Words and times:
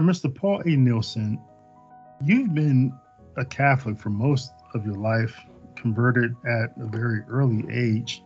Mr. 0.00 0.34
Paul 0.34 0.62
A. 0.64 0.70
Nelson, 0.70 1.38
you've 2.24 2.54
been 2.54 2.92
a 3.36 3.44
Catholic 3.44 3.98
for 3.98 4.10
most 4.10 4.52
of 4.74 4.86
your 4.86 4.94
life, 4.94 5.38
converted 5.76 6.34
at 6.46 6.70
a 6.80 6.86
very 6.86 7.20
early 7.28 7.64
age. 7.70 8.22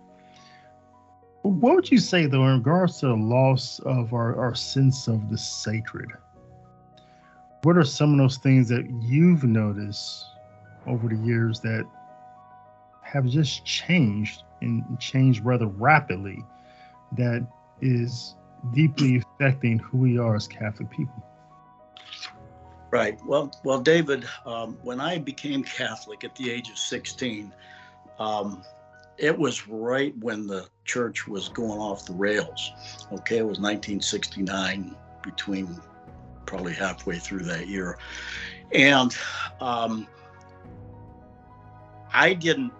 What 1.42 1.74
would 1.76 1.90
you 1.90 1.98
say, 1.98 2.26
though, 2.26 2.44
in 2.46 2.58
regards 2.58 3.00
to 3.00 3.06
the 3.06 3.14
loss 3.14 3.78
of 3.80 4.12
our, 4.12 4.36
our 4.36 4.54
sense 4.54 5.08
of 5.08 5.30
the 5.30 5.38
sacred? 5.38 6.10
What 7.62 7.76
are 7.76 7.84
some 7.84 8.12
of 8.12 8.18
those 8.18 8.38
things 8.38 8.68
that 8.68 8.84
you've 9.02 9.44
noticed 9.44 10.24
over 10.86 11.08
the 11.08 11.16
years 11.16 11.60
that 11.60 11.84
have 13.02 13.26
just 13.26 13.64
changed 13.64 14.42
and 14.60 14.84
changed 15.00 15.44
rather 15.44 15.66
rapidly 15.66 16.44
that 17.16 17.46
is 17.80 18.36
deeply 18.74 19.16
affecting 19.16 19.78
who 19.78 19.98
we 19.98 20.18
are 20.18 20.36
as 20.36 20.46
Catholic 20.48 20.90
people? 20.90 21.24
Right. 22.96 23.18
Well, 23.26 23.52
well, 23.62 23.78
David, 23.78 24.24
um, 24.46 24.78
when 24.82 25.00
I 25.00 25.18
became 25.18 25.62
Catholic 25.62 26.24
at 26.24 26.34
the 26.34 26.50
age 26.50 26.70
of 26.70 26.78
16, 26.78 27.52
um, 28.18 28.64
it 29.18 29.36
was 29.38 29.68
right 29.68 30.16
when 30.16 30.46
the 30.46 30.66
church 30.86 31.28
was 31.28 31.50
going 31.50 31.78
off 31.78 32.06
the 32.06 32.14
rails. 32.14 32.72
Okay, 33.12 33.36
it 33.36 33.46
was 33.46 33.60
1969, 33.60 34.96
between 35.22 35.78
probably 36.46 36.72
halfway 36.72 37.18
through 37.18 37.40
that 37.40 37.68
year, 37.68 37.98
and 38.72 39.14
um, 39.60 40.06
I 42.14 42.32
didn't 42.32 42.72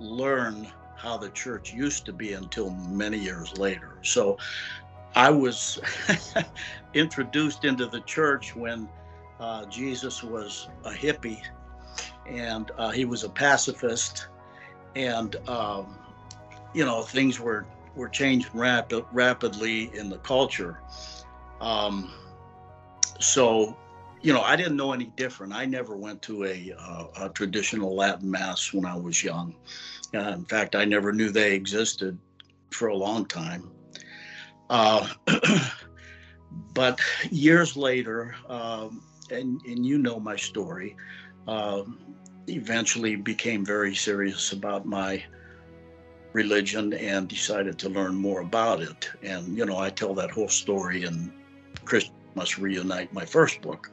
learn 0.00 0.68
how 0.96 1.18
the 1.18 1.28
church 1.30 1.74
used 1.74 2.06
to 2.06 2.14
be 2.14 2.32
until 2.32 2.70
many 2.70 3.18
years 3.18 3.58
later. 3.58 3.98
So 4.00 4.38
I 5.14 5.28
was 5.28 5.78
introduced 6.94 7.66
into 7.66 7.84
the 7.86 8.00
church 8.00 8.56
when 8.56 8.88
uh, 9.40 9.66
Jesus 9.66 10.22
was 10.22 10.68
a 10.84 10.90
hippie 10.90 11.42
and 12.26 12.70
uh, 12.78 12.90
he 12.90 13.04
was 13.04 13.24
a 13.24 13.28
pacifist, 13.28 14.28
and 14.94 15.36
um, 15.48 15.98
you 16.74 16.84
know 16.84 17.02
things 17.02 17.40
were 17.40 17.66
were 17.94 18.08
changing 18.08 18.50
rapid, 18.54 19.04
rapidly 19.12 19.90
in 19.96 20.08
the 20.08 20.18
culture. 20.18 20.80
Um, 21.60 22.12
so, 23.18 23.76
you 24.22 24.32
know, 24.32 24.42
I 24.42 24.54
didn't 24.54 24.76
know 24.76 24.92
any 24.92 25.06
different. 25.16 25.52
I 25.52 25.64
never 25.64 25.96
went 25.96 26.22
to 26.22 26.44
a, 26.44 26.72
uh, 26.78 27.06
a 27.16 27.28
traditional 27.30 27.96
Latin 27.96 28.30
mass 28.30 28.72
when 28.72 28.86
I 28.86 28.96
was 28.96 29.22
young. 29.24 29.54
Uh, 30.14 30.30
in 30.30 30.44
fact, 30.44 30.76
I 30.76 30.84
never 30.84 31.12
knew 31.12 31.30
they 31.30 31.54
existed 31.54 32.16
for 32.70 32.88
a 32.88 32.96
long 32.96 33.26
time. 33.26 33.68
Uh, 34.70 35.08
but 36.72 37.00
years 37.30 37.76
later, 37.76 38.36
um, 38.48 39.02
and 39.30 39.60
and 39.66 39.84
you 39.86 39.98
know 39.98 40.18
my 40.20 40.36
story. 40.36 40.96
Um, 41.46 41.98
eventually 42.48 43.16
became 43.16 43.64
very 43.64 43.94
serious 43.94 44.52
about 44.52 44.86
my 44.86 45.22
religion 46.32 46.92
and 46.94 47.28
decided 47.28 47.78
to 47.78 47.88
learn 47.88 48.14
more 48.14 48.40
about 48.40 48.80
it. 48.80 49.10
And 49.22 49.56
you 49.56 49.64
know, 49.66 49.78
I 49.78 49.90
tell 49.90 50.14
that 50.14 50.30
whole 50.30 50.48
story 50.48 51.04
in 51.04 51.32
Christ 51.84 52.12
Must 52.34 52.58
Reunite, 52.58 53.12
my 53.12 53.24
first 53.24 53.60
book. 53.60 53.90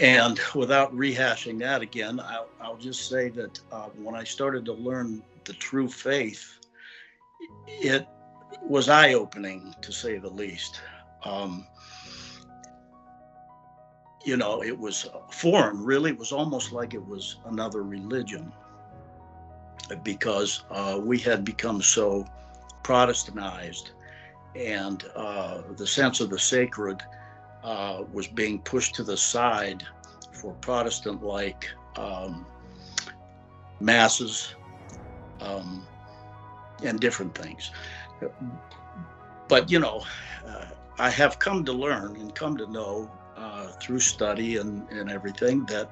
And 0.00 0.38
without 0.54 0.94
rehashing 0.94 1.58
that 1.60 1.80
again, 1.80 2.20
I'll, 2.20 2.48
I'll 2.60 2.76
just 2.76 3.08
say 3.08 3.30
that 3.30 3.60
uh, 3.72 3.88
when 3.96 4.14
I 4.14 4.24
started 4.24 4.64
to 4.66 4.74
learn 4.74 5.22
the 5.44 5.54
true 5.54 5.88
faith, 5.88 6.58
it 7.66 8.06
was 8.62 8.88
eye 8.88 9.14
opening 9.14 9.74
to 9.80 9.92
say 9.92 10.18
the 10.18 10.28
least. 10.28 10.80
Um, 11.24 11.66
you 14.24 14.36
know, 14.36 14.62
it 14.62 14.78
was 14.78 15.08
foreign, 15.30 15.84
really. 15.84 16.10
It 16.10 16.18
was 16.18 16.32
almost 16.32 16.72
like 16.72 16.94
it 16.94 17.06
was 17.06 17.36
another 17.46 17.82
religion 17.82 18.52
because 20.02 20.64
uh, 20.70 21.00
we 21.02 21.18
had 21.18 21.44
become 21.44 21.80
so 21.80 22.26
Protestantized 22.82 23.90
and 24.54 25.04
uh, 25.14 25.62
the 25.76 25.86
sense 25.86 26.20
of 26.20 26.30
the 26.30 26.38
sacred 26.38 27.02
uh, 27.62 28.02
was 28.12 28.26
being 28.26 28.58
pushed 28.60 28.94
to 28.94 29.02
the 29.02 29.16
side 29.16 29.84
for 30.32 30.54
Protestant 30.54 31.22
like 31.22 31.68
um, 31.96 32.46
masses 33.80 34.54
um, 35.40 35.86
and 36.82 36.98
different 36.98 37.34
things. 37.36 37.70
But, 39.48 39.70
you 39.70 39.78
know, 39.78 40.04
uh, 40.46 40.66
I 40.98 41.10
have 41.10 41.38
come 41.38 41.64
to 41.64 41.72
learn 41.72 42.16
and 42.16 42.34
come 42.34 42.56
to 42.56 42.66
know 42.70 43.10
through 43.80 44.00
study 44.00 44.56
and, 44.56 44.88
and 44.90 45.10
everything 45.10 45.64
that 45.66 45.90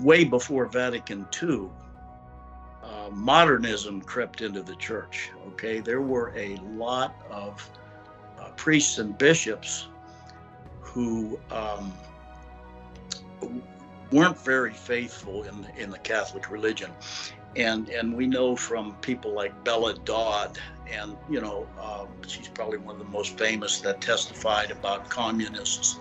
way 0.00 0.24
before 0.24 0.66
Vatican 0.66 1.26
II, 1.42 1.68
uh, 2.82 3.10
modernism 3.10 4.00
crept 4.02 4.42
into 4.42 4.62
the 4.62 4.76
church. 4.76 5.30
Okay, 5.48 5.80
there 5.80 6.02
were 6.02 6.32
a 6.36 6.56
lot 6.74 7.14
of 7.30 7.68
uh, 8.38 8.50
priests 8.56 8.98
and 8.98 9.16
bishops 9.16 9.88
who 10.80 11.38
um, 11.50 11.92
weren't 14.12 14.38
very 14.38 14.72
faithful 14.72 15.42
in 15.44 15.62
the, 15.62 15.82
in 15.82 15.90
the 15.90 15.98
Catholic 15.98 16.50
religion, 16.50 16.90
and 17.56 17.88
and 17.88 18.14
we 18.16 18.26
know 18.26 18.54
from 18.54 18.94
people 18.96 19.32
like 19.32 19.64
Bella 19.64 19.94
Dodd, 20.04 20.58
and 20.90 21.16
you 21.28 21.40
know 21.40 21.66
um, 21.80 22.08
she's 22.26 22.48
probably 22.48 22.78
one 22.78 22.94
of 22.94 22.98
the 23.00 23.10
most 23.10 23.36
famous 23.38 23.80
that 23.80 24.00
testified 24.00 24.70
about 24.70 25.08
communists, 25.10 25.98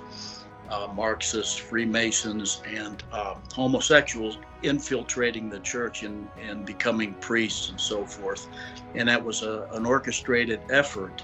uh, 0.70 0.88
Marxists, 0.94 1.56
Freemasons, 1.56 2.62
and 2.66 3.04
uh, 3.12 3.36
homosexuals 3.54 4.38
infiltrating 4.64 5.50
the 5.50 5.60
church 5.60 6.04
and 6.04 6.28
and 6.42 6.66
becoming 6.66 7.14
priests 7.16 7.70
and 7.70 7.80
so 7.80 8.06
forth, 8.06 8.48
and 8.96 9.08
that 9.08 9.24
was 9.24 9.44
a, 9.44 9.68
an 9.74 9.86
orchestrated 9.86 10.60
effort 10.70 11.24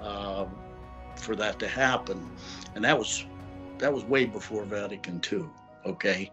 uh, 0.00 0.46
for 1.16 1.34
that 1.36 1.58
to 1.58 1.68
happen, 1.68 2.30
and 2.74 2.84
that 2.84 2.98
was 2.98 3.26
that 3.78 3.92
was 3.92 4.04
way 4.04 4.24
before 4.24 4.64
Vatican 4.64 5.20
II. 5.30 5.46
Okay, 5.86 6.30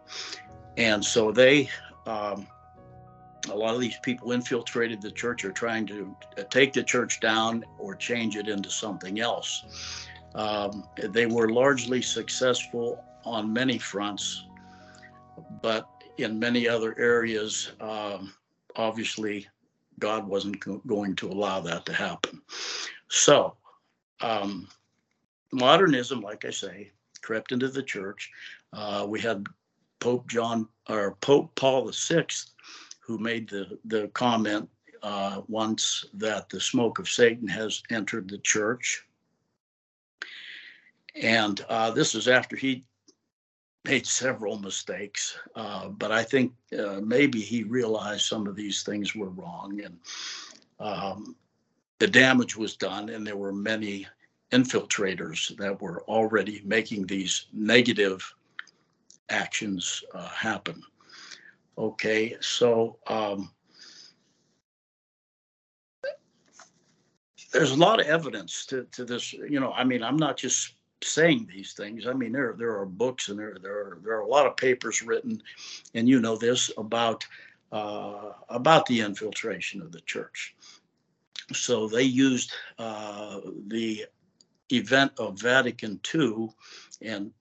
and 0.78 1.04
so 1.04 1.32
they. 1.32 1.70
Um, 2.06 2.48
a 3.50 3.56
lot 3.56 3.74
of 3.74 3.82
these 3.82 3.98
people 4.04 4.32
infiltrated 4.34 5.02
the 5.02 5.12
church 5.12 5.44
are 5.46 5.52
trying 5.52 5.86
to 5.88 6.16
uh, 6.38 6.44
take 6.50 6.74
the 6.74 6.84
church 6.84 7.20
down 7.20 7.64
or 7.80 7.96
change 7.96 8.38
it 8.38 8.48
into 8.48 8.70
something 8.70 9.20
else. 9.20 10.08
Um, 10.36 10.84
they 10.98 11.26
were 11.26 11.50
largely 11.50 12.02
successful 12.02 13.04
on 13.26 13.52
many 13.52 13.78
fronts, 13.78 14.46
but 15.62 15.88
in 16.18 16.40
many 16.40 16.68
other 16.68 16.98
areas, 16.98 17.72
um, 17.80 18.34
obviously, 18.76 19.48
God 20.00 20.28
wasn't 20.28 20.60
go- 20.60 20.82
going 20.88 21.16
to 21.18 21.28
allow 21.28 21.60
that 21.62 21.86
to 21.86 21.94
happen. 21.94 22.42
So, 23.10 23.56
um, 24.22 24.68
modernism, 25.52 26.22
like 26.22 26.46
I 26.46 26.52
say, 26.52 26.92
crept 27.22 27.52
into 27.52 27.68
the 27.68 27.84
church. 27.84 28.30
Uh, 28.74 29.06
we 29.08 29.20
had 29.20 29.46
Pope 30.00 30.28
John 30.28 30.68
or 30.90 31.16
Pope 31.22 31.54
Paul 31.56 31.92
VI 31.92 32.26
who 33.00 33.18
made 33.18 33.50
the, 33.50 33.78
the 33.86 34.08
comment 34.10 34.70
uh, 35.04 35.42
once 35.48 36.06
that 36.14 36.50
the 36.50 36.60
smoke 36.60 37.00
of 37.00 37.10
Satan 37.10 37.48
has 37.48 37.82
entered 37.90 38.30
the 38.30 38.38
church. 38.40 39.04
And 41.16 41.64
uh, 41.70 41.92
this 41.92 42.16
is 42.16 42.28
after 42.28 42.56
he 42.56 42.86
made 43.84 44.06
several 44.06 44.60
mistakes, 44.60 45.38
uh, 45.56 45.90
but 45.90 46.12
I 46.12 46.24
think 46.24 46.54
uh, 46.78 47.02
maybe 47.04 47.42
he 47.42 47.64
realized 47.64 48.26
some 48.26 48.48
of 48.48 48.56
these 48.56 48.84
things 48.84 49.16
were 49.16 49.30
wrong 49.30 49.82
and 49.82 49.98
um, 50.80 51.36
the 52.02 52.08
damage 52.08 52.58
was 52.58 52.76
done, 52.76 53.10
and 53.10 53.26
there 53.26 53.38
were 53.38 53.54
many 53.54 54.08
infiltrators 54.52 55.56
that 55.58 55.80
were 55.80 56.02
already 56.06 56.60
making 56.66 57.06
these 57.06 57.46
negative 57.54 58.34
actions 59.30 60.04
uh, 60.16 60.28
happen. 60.30 60.82
Okay, 61.78 62.36
so 62.42 62.98
um, 63.06 63.52
there's 67.54 67.72
a 67.72 67.76
lot 67.76 68.00
of 68.00 68.08
evidence 68.08 68.66
to, 68.66 68.86
to 68.92 69.06
this. 69.06 69.32
You 69.32 69.60
know, 69.60 69.72
I 69.72 69.84
mean, 69.84 70.02
I'm 70.02 70.18
not 70.18 70.38
just 70.38 70.74
saying 71.04 71.48
these 71.52 71.74
things. 71.74 72.08
I 72.08 72.14
mean, 72.14 72.32
there 72.32 72.56
there 72.58 72.78
are 72.78 72.86
books 72.86 73.30
and 73.30 73.40
there 73.40 73.58
there 73.62 73.74
are 73.74 74.00
there 74.04 74.18
are 74.18 74.22
a 74.22 74.28
lot 74.28 74.46
of 74.46 74.58
papers 74.58 75.02
written, 75.02 75.42
and 75.94 76.08
you 76.08 76.20
know 76.20 76.36
this 76.36 76.72
about 76.78 77.26
uh, 77.72 78.32
about 78.50 78.86
the 78.86 79.02
infiltration 79.02 79.82
of 79.82 79.92
the 79.92 80.02
church. 80.02 80.56
So 81.54 81.88
they 81.88 82.04
used 82.04 82.54
uh, 82.78 83.40
the 83.68 84.06
event 84.72 85.12
of 85.18 85.40
Vatican 85.40 86.00
II, 86.14 86.50
and 87.02 87.32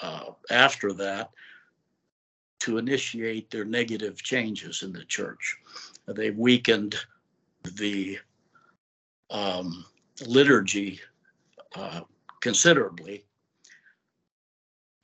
uh, 0.00 0.30
after 0.50 0.92
that 0.94 1.30
to 2.60 2.78
initiate 2.78 3.50
their 3.50 3.64
negative 3.64 4.22
changes 4.22 4.82
in 4.82 4.92
the 4.92 5.04
church. 5.04 5.56
They 6.06 6.30
weakened 6.30 6.96
the 7.76 8.18
um, 9.30 9.84
liturgy 10.26 11.00
uh, 11.74 12.00
considerably. 12.40 13.24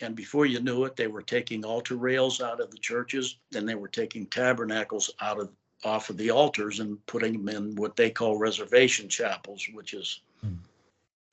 And 0.00 0.14
before 0.16 0.46
you 0.46 0.60
knew 0.60 0.84
it, 0.84 0.96
they 0.96 1.06
were 1.06 1.22
taking 1.22 1.64
altar 1.64 1.96
rails 1.96 2.40
out 2.40 2.60
of 2.60 2.70
the 2.70 2.78
churches, 2.78 3.38
and 3.54 3.68
they 3.68 3.74
were 3.74 3.88
taking 3.88 4.26
tabernacles 4.26 5.10
out 5.20 5.38
of 5.40 5.50
off 5.84 6.08
of 6.08 6.16
the 6.16 6.30
altars 6.30 6.80
and 6.80 7.04
putting 7.06 7.44
them 7.44 7.48
in 7.48 7.74
what 7.74 7.94
they 7.94 8.10
call 8.10 8.38
reservation 8.38 9.08
chapels, 9.08 9.66
which 9.74 9.92
is 9.92 10.20
hmm. 10.40 10.54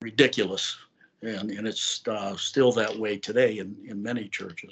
ridiculous. 0.02 0.78
And, 1.22 1.52
and 1.52 1.68
it's 1.68 2.06
uh, 2.08 2.36
still 2.36 2.72
that 2.74 2.98
way 2.98 3.18
today 3.18 3.60
in, 3.60 3.78
in 3.88 4.02
many 4.02 4.28
churches. 4.28 4.72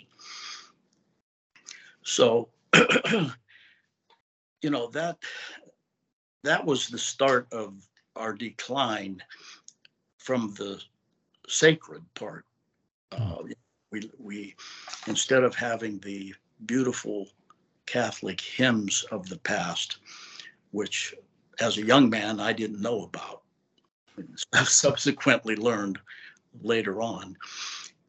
So, 2.04 2.50
you 2.74 4.70
know, 4.70 4.88
that 4.88 5.18
that 6.44 6.66
was 6.66 6.88
the 6.88 6.98
start 6.98 7.48
of 7.52 7.76
our 8.16 8.34
decline 8.34 9.22
from 10.18 10.54
the 10.58 10.82
sacred 11.50 12.04
part. 12.14 12.46
Uh, 13.12 13.38
we, 13.92 14.10
we 14.20 14.56
instead 15.08 15.44
of 15.44 15.56
having 15.56 16.00
the 16.00 16.34
beautiful 16.66 17.28
Catholic 17.86 18.40
hymns 18.40 19.04
of 19.12 19.28
the 19.30 19.40
past, 19.40 19.98
which 20.72 21.16
as 21.60 21.78
a 21.78 21.86
young 21.86 22.10
man 22.10 22.40
I 22.40 22.54
didn't 22.54 22.82
know 22.82 23.04
about. 23.04 23.42
I've 24.54 24.70
subsequently 24.70 25.56
learned 25.56 26.00
later 26.62 27.02
on. 27.02 27.38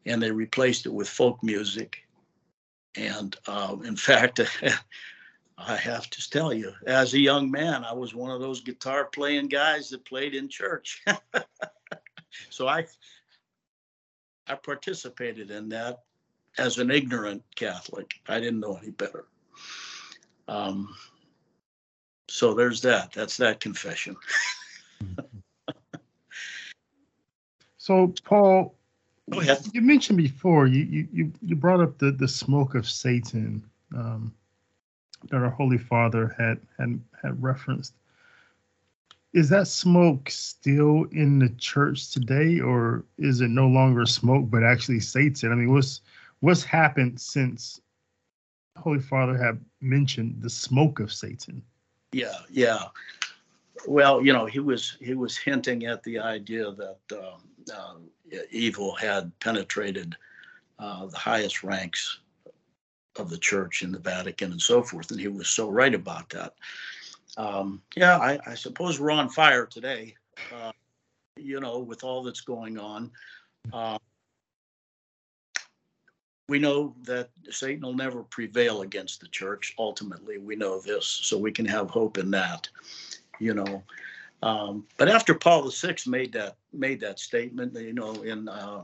And 0.06 0.22
they 0.22 0.30
replaced 0.30 0.86
it 0.86 0.92
with 0.92 1.08
folk 1.08 1.42
music. 1.42 2.06
And 2.96 3.36
uh, 3.46 3.76
in 3.84 3.96
fact, 3.96 4.40
I 5.58 5.76
have 5.76 6.08
to 6.10 6.30
tell 6.30 6.54
you, 6.54 6.72
as 6.86 7.12
a 7.12 7.20
young 7.20 7.50
man, 7.50 7.84
I 7.84 7.92
was 7.92 8.14
one 8.14 8.30
of 8.30 8.40
those 8.40 8.62
guitar 8.62 9.06
playing 9.06 9.48
guys 9.48 9.90
that 9.90 10.04
played 10.04 10.34
in 10.34 10.48
church. 10.48 11.04
so 12.50 12.66
I 12.66 12.86
I 14.46 14.54
participated 14.54 15.50
in 15.50 15.68
that 15.70 16.00
as 16.58 16.78
an 16.78 16.90
ignorant 16.90 17.42
Catholic. 17.54 18.12
I 18.28 18.40
didn't 18.40 18.60
know 18.60 18.78
any 18.82 18.90
better. 18.90 19.26
Um, 20.48 20.94
so 22.28 22.54
there's 22.54 22.80
that. 22.82 23.12
That's 23.12 23.36
that 23.38 23.60
confession. 23.60 24.16
so, 27.76 28.14
Paul, 28.24 28.74
you 29.72 29.80
mentioned 29.80 30.16
before 30.16 30.66
you 30.66 31.08
you 31.12 31.32
you 31.42 31.56
brought 31.56 31.80
up 31.80 31.98
the 31.98 32.10
the 32.10 32.28
smoke 32.28 32.74
of 32.74 32.88
Satan 32.88 33.62
um, 33.96 34.34
that 35.30 35.36
our 35.36 35.50
Holy 35.50 35.78
Father 35.78 36.34
had 36.38 36.58
had 36.78 37.00
had 37.22 37.42
referenced. 37.42 37.94
Is 39.32 39.48
that 39.50 39.68
smoke 39.68 40.28
still 40.28 41.04
in 41.12 41.38
the 41.38 41.50
church 41.50 42.10
today, 42.10 42.60
or 42.60 43.04
is 43.18 43.40
it 43.40 43.48
no 43.48 43.68
longer 43.68 44.04
smoke 44.04 44.50
but 44.50 44.64
actually 44.64 45.00
Satan? 45.00 45.52
I 45.52 45.54
mean, 45.54 45.72
what's 45.72 46.00
what's 46.40 46.64
happened 46.64 47.20
since 47.20 47.80
Holy 48.80 49.00
Father 49.00 49.36
had 49.36 49.60
mentioned 49.80 50.36
the 50.40 50.50
smoke 50.50 51.00
of 51.00 51.12
Satan. 51.12 51.62
Yeah, 52.12 52.38
yeah. 52.50 52.84
Well, 53.86 54.24
you 54.24 54.32
know, 54.32 54.46
he 54.46 54.58
was 54.58 54.96
he 55.00 55.14
was 55.14 55.36
hinting 55.36 55.86
at 55.86 56.02
the 56.02 56.18
idea 56.18 56.72
that 56.72 56.98
uh, 57.12 57.36
uh, 57.74 57.94
evil 58.50 58.94
had 58.94 59.32
penetrated 59.40 60.16
uh, 60.78 61.06
the 61.06 61.16
highest 61.16 61.62
ranks 61.62 62.20
of 63.16 63.30
the 63.30 63.38
church 63.38 63.82
in 63.82 63.92
the 63.92 63.98
Vatican 63.98 64.52
and 64.52 64.60
so 64.60 64.82
forth, 64.82 65.10
and 65.10 65.20
he 65.20 65.28
was 65.28 65.48
so 65.48 65.68
right 65.68 65.94
about 65.94 66.28
that. 66.30 66.54
Um, 67.36 67.82
yeah, 67.96 68.18
I, 68.18 68.38
I, 68.46 68.54
suppose 68.54 68.98
we're 68.98 69.10
on 69.10 69.28
fire 69.28 69.66
today. 69.66 70.14
Uh, 70.54 70.72
you 71.36 71.60
know, 71.60 71.78
with 71.78 72.04
all 72.04 72.22
that's 72.22 72.40
going 72.40 72.78
on. 72.78 73.10
Uh, 73.72 73.98
we 76.48 76.58
know 76.58 76.94
that 77.04 77.30
Satan 77.50 77.82
will 77.82 77.94
never 77.94 78.24
prevail 78.24 78.82
against 78.82 79.20
the 79.20 79.28
church. 79.28 79.74
Ultimately, 79.78 80.38
we 80.38 80.56
know 80.56 80.80
this, 80.80 81.06
so 81.06 81.38
we 81.38 81.52
can 81.52 81.64
have 81.66 81.90
hope 81.90 82.18
in 82.18 82.30
that. 82.32 82.68
You 83.38 83.54
know, 83.54 83.82
um, 84.42 84.86
but 84.96 85.08
after 85.08 85.34
Paul 85.34 85.70
VI 85.70 85.96
made 86.06 86.32
that 86.32 86.56
made 86.72 87.00
that 87.00 87.18
statement, 87.18 87.78
you 87.78 87.92
know, 87.92 88.12
in 88.22 88.48
uh, 88.48 88.82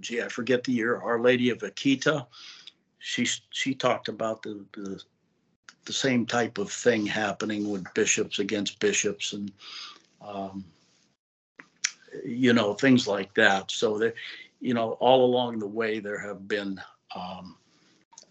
gee, 0.00 0.22
I 0.22 0.28
forget 0.28 0.64
the 0.64 0.72
year, 0.72 1.00
Our 1.00 1.20
Lady 1.20 1.50
of 1.50 1.58
Akita, 1.58 2.26
she 2.98 3.26
she 3.50 3.74
talked 3.74 4.08
about 4.08 4.42
the, 4.42 4.64
the 4.72 5.02
the 5.84 5.92
same 5.92 6.26
type 6.26 6.58
of 6.58 6.70
thing 6.70 7.06
happening 7.06 7.70
with 7.70 7.92
bishops 7.94 8.38
against 8.38 8.78
bishops 8.80 9.32
and 9.32 9.52
um, 10.20 10.64
you 12.24 12.52
know 12.52 12.74
things 12.74 13.06
like 13.06 13.34
that. 13.34 13.70
So 13.70 13.98
that 13.98 14.14
you 14.60 14.74
know, 14.74 14.92
all 14.92 15.24
along 15.24 15.58
the 15.58 15.66
way, 15.66 16.00
there 16.00 16.18
have 16.18 16.48
been 16.48 16.80
um, 17.14 17.56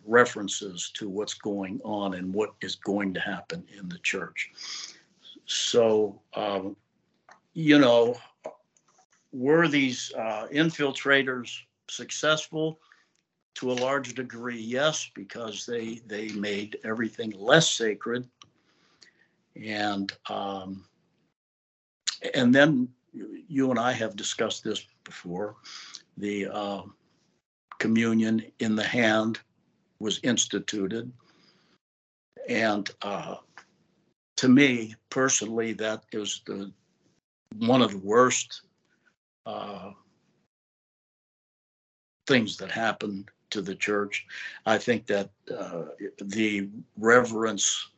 references 0.05 0.91
to 0.95 1.09
what's 1.09 1.33
going 1.33 1.79
on 1.83 2.15
and 2.15 2.33
what 2.33 2.53
is 2.61 2.75
going 2.75 3.13
to 3.13 3.19
happen 3.19 3.63
in 3.77 3.87
the 3.89 3.99
church. 3.99 4.51
So, 5.45 6.19
um, 6.33 6.75
you 7.53 7.79
know, 7.79 8.15
were 9.31 9.67
these 9.67 10.11
uh, 10.17 10.47
infiltrators 10.51 11.57
successful? 11.89 12.79
To 13.57 13.71
a 13.71 13.73
large 13.73 14.13
degree, 14.13 14.59
yes, 14.59 15.09
because 15.15 15.65
they 15.65 15.95
they 16.05 16.27
made 16.29 16.77
everything 16.83 17.31
less 17.31 17.71
sacred, 17.71 18.27
and 19.55 20.11
um, 20.29 20.85
and 22.35 22.53
then 22.53 22.87
you 23.13 23.71
and 23.71 23.79
I 23.79 23.93
have 23.93 24.15
discussed 24.15 24.63
this 24.63 24.85
before 25.03 25.55
the 26.17 26.47
uh, 26.47 26.81
communion 27.79 28.43
in 28.59 28.75
the 28.75 28.83
hand 28.83 29.39
was 29.99 30.19
instituted. 30.21 31.11
And 32.47 32.87
uh, 33.01 33.37
to 34.35 34.49
me 34.49 34.93
personally, 35.09 35.73
that 35.73 36.03
is 36.11 36.43
the 36.45 36.71
one 37.57 37.81
of 37.81 37.89
the 37.89 38.05
worst 38.05 38.61
uh, 39.47 39.93
things 42.27 42.57
that 42.57 42.69
happened 42.69 43.31
to 43.49 43.61
the 43.61 43.75
church. 43.75 44.25
I 44.65 44.77
think 44.77 45.05
that 45.07 45.29
uh, 45.55 45.85
the 46.21 46.69
reverence 46.97 47.89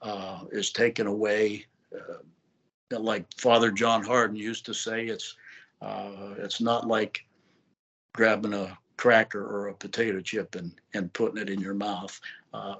uh, 0.00 0.40
is 0.50 0.72
taken 0.72 1.06
away. 1.06 1.66
Uh, 1.94 2.98
like 2.98 3.24
Father 3.38 3.70
John 3.70 4.02
Hardon 4.02 4.36
used 4.36 4.66
to 4.66 4.74
say, 4.74 5.06
it's 5.06 5.36
uh, 5.80 6.34
it's 6.38 6.60
not 6.60 6.86
like 6.86 7.24
grabbing 8.14 8.54
a 8.54 8.78
cracker 8.96 9.44
or 9.44 9.68
a 9.68 9.74
potato 9.74 10.20
chip 10.20 10.54
and, 10.54 10.72
and 10.94 11.12
putting 11.12 11.40
it 11.40 11.50
in 11.50 11.60
your 11.60 11.74
mouth. 11.74 12.20
Uh, 12.54 12.74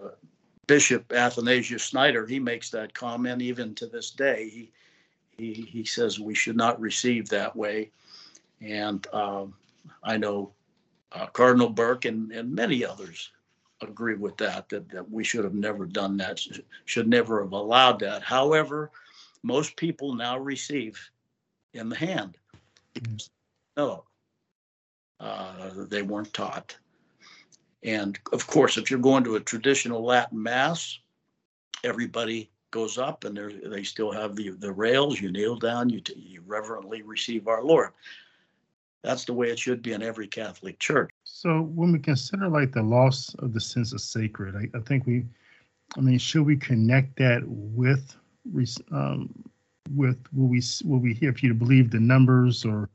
Bishop 0.68 1.12
Athanasius 1.12 1.82
Schneider 1.82 2.26
he 2.26 2.38
makes 2.38 2.70
that 2.70 2.94
comment 2.94 3.42
even 3.42 3.74
to 3.74 3.86
this 3.86 4.10
day. 4.10 4.48
He, 4.48 4.72
he, 5.36 5.62
he 5.62 5.84
says 5.84 6.20
we 6.20 6.34
should 6.34 6.56
not 6.56 6.80
receive 6.80 7.28
that 7.28 7.56
way. 7.56 7.90
And 8.60 9.04
um, 9.12 9.54
I 10.04 10.16
know 10.16 10.52
uh, 11.14 11.26
Cardinal 11.26 11.68
Burke 11.68 12.04
and, 12.04 12.32
and 12.32 12.54
many 12.54 12.84
others 12.84 13.32
agree 13.80 14.14
with 14.14 14.36
that, 14.36 14.68
that, 14.68 14.88
that 14.90 15.10
we 15.10 15.24
should 15.24 15.44
have 15.44 15.54
never 15.54 15.86
done 15.86 16.16
that, 16.18 16.40
should 16.84 17.08
never 17.08 17.42
have 17.42 17.52
allowed 17.52 17.98
that. 18.00 18.22
However, 18.22 18.90
most 19.42 19.76
people 19.76 20.14
now 20.14 20.38
receive 20.38 21.10
in 21.74 21.88
the 21.88 21.96
hand. 21.96 22.38
No, 23.76 24.04
uh, 25.20 25.70
they 25.88 26.02
weren't 26.02 26.32
taught. 26.32 26.76
And 27.82 28.18
of 28.32 28.46
course, 28.46 28.78
if 28.78 28.90
you're 28.90 29.00
going 29.00 29.24
to 29.24 29.36
a 29.36 29.40
traditional 29.40 30.04
Latin 30.04 30.40
Mass, 30.40 30.98
everybody 31.82 32.50
goes 32.70 32.98
up 32.98 33.24
and 33.24 33.36
they 33.64 33.82
still 33.82 34.12
have 34.12 34.36
the, 34.36 34.50
the 34.50 34.70
rails. 34.70 35.20
You 35.20 35.32
kneel 35.32 35.56
down, 35.56 35.90
you, 35.90 36.00
t- 36.00 36.14
you 36.14 36.42
reverently 36.46 37.02
receive 37.02 37.48
our 37.48 37.62
Lord. 37.62 37.90
That's 39.02 39.24
the 39.24 39.32
way 39.32 39.48
it 39.48 39.58
should 39.58 39.82
be 39.82 39.92
in 39.92 40.02
every 40.02 40.28
Catholic 40.28 40.78
church. 40.78 41.10
So 41.24 41.62
when 41.62 41.92
we 41.92 41.98
consider 41.98 42.48
like 42.48 42.72
the 42.72 42.82
loss 42.82 43.34
of 43.40 43.52
the 43.52 43.60
sense 43.60 43.92
of 43.92 44.00
sacred, 44.00 44.54
I, 44.56 44.76
I 44.76 44.80
think 44.82 45.06
we, 45.06 45.24
I 45.96 46.00
mean, 46.00 46.18
should 46.18 46.46
we 46.46 46.56
connect 46.56 47.16
that 47.16 47.42
with, 47.46 48.16
um, 48.92 49.44
with 49.94 50.18
will 50.32 50.48
we 50.48 50.62
will 50.84 51.00
we 51.00 51.14
hear 51.14 51.30
if 51.30 51.42
you 51.42 51.52
believe 51.52 51.90
the 51.90 52.00
numbers 52.00 52.64
or 52.64 52.88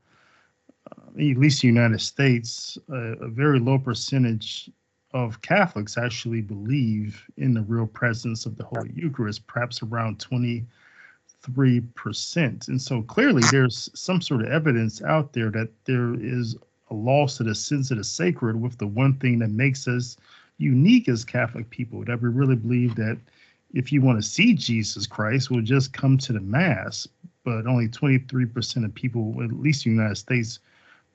at 0.90 1.36
least 1.36 1.62
the 1.62 1.68
United 1.68 2.00
States, 2.00 2.78
a, 2.90 2.94
a 2.94 3.28
very 3.28 3.58
low 3.58 3.78
percentage 3.78 4.70
of 5.12 5.40
Catholics 5.42 5.98
actually 5.98 6.40
believe 6.40 7.24
in 7.36 7.54
the 7.54 7.62
real 7.62 7.86
presence 7.86 8.46
of 8.46 8.56
the 8.56 8.64
Holy 8.64 8.92
Eucharist, 8.94 9.46
perhaps 9.46 9.82
around 9.82 10.18
23%. 11.46 12.68
And 12.68 12.80
so 12.80 13.02
clearly 13.02 13.42
there's 13.50 13.88
some 13.94 14.20
sort 14.20 14.42
of 14.42 14.48
evidence 14.48 15.02
out 15.02 15.32
there 15.32 15.50
that 15.50 15.70
there 15.84 16.14
is 16.14 16.56
a 16.90 16.94
loss 16.94 17.40
of 17.40 17.46
the 17.46 17.54
sense 17.54 17.90
of 17.90 17.98
the 17.98 18.04
sacred 18.04 18.60
with 18.60 18.78
the 18.78 18.86
one 18.86 19.14
thing 19.14 19.38
that 19.38 19.50
makes 19.50 19.86
us 19.86 20.16
unique 20.58 21.08
as 21.08 21.24
Catholic 21.24 21.68
people, 21.70 22.04
that 22.04 22.20
we 22.20 22.28
really 22.28 22.56
believe 22.56 22.94
that 22.96 23.18
if 23.74 23.92
you 23.92 24.00
want 24.00 24.20
to 24.20 24.28
see 24.28 24.54
Jesus 24.54 25.06
Christ, 25.06 25.50
we'll 25.50 25.62
just 25.62 25.92
come 25.92 26.18
to 26.18 26.32
the 26.32 26.40
Mass. 26.40 27.06
but 27.44 27.66
only 27.66 27.88
23% 27.88 28.84
of 28.84 28.94
people, 28.94 29.34
at 29.42 29.52
least 29.52 29.86
in 29.86 29.92
the 29.92 30.02
United 30.02 30.16
States, 30.16 30.58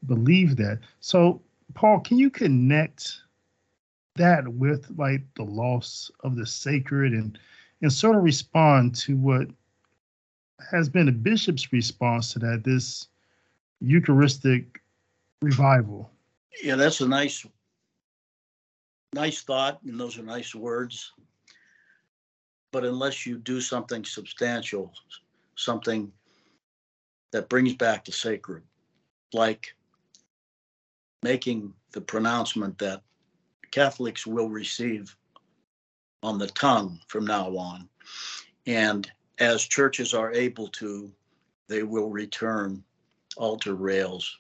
believe 0.08 0.56
that. 0.58 0.80
So, 1.00 1.42
Paul, 1.74 2.00
can 2.00 2.18
you 2.18 2.30
connect 2.30 3.20
that 4.16 4.48
with 4.48 4.92
like 4.98 5.22
the 5.36 5.44
loss 5.44 6.12
of 6.22 6.36
the 6.36 6.46
sacred 6.46 7.14
and 7.14 7.38
and 7.82 7.92
sort 7.92 8.16
of 8.16 8.24
respond 8.24 8.96
to 8.96 9.18
what 9.18 9.48
has 10.72 10.90
been 10.90 11.06
the 11.06 11.12
bishop's 11.12 11.72
response 11.74 12.34
to 12.34 12.40
that 12.40 12.64
this 12.64 13.08
Eucharistic 13.82 14.82
revival? 15.42 16.10
Yeah, 16.64 16.76
that's 16.76 17.02
a 17.02 17.08
nice 17.08 17.46
nice 19.14 19.42
thought 19.42 19.80
and 19.84 20.00
those 20.00 20.18
are 20.18 20.24
nice 20.24 20.56
words. 20.56 21.12
But 22.72 22.84
unless 22.84 23.26
you 23.26 23.38
do 23.38 23.62
something 23.62 24.04
substantial, 24.04 24.92
something 25.56 26.12
that 27.32 27.50
brings 27.50 27.76
back 27.76 28.06
the 28.06 28.12
sacred, 28.12 28.64
like 29.34 29.76
making 31.22 31.74
the 31.92 32.02
pronouncement 32.02 32.78
that 32.80 33.02
Catholics 33.70 34.26
will 34.26 34.50
receive 34.50 35.16
on 36.24 36.40
the 36.40 36.48
tongue 36.48 37.00
from 37.08 37.26
now 37.26 37.56
on. 37.56 37.88
And 38.66 39.12
as 39.40 39.64
churches 39.64 40.14
are 40.14 40.32
able 40.34 40.68
to, 40.68 41.12
they 41.68 41.84
will 41.84 42.10
return 42.10 42.84
altar 43.38 43.76
rails 43.76 44.40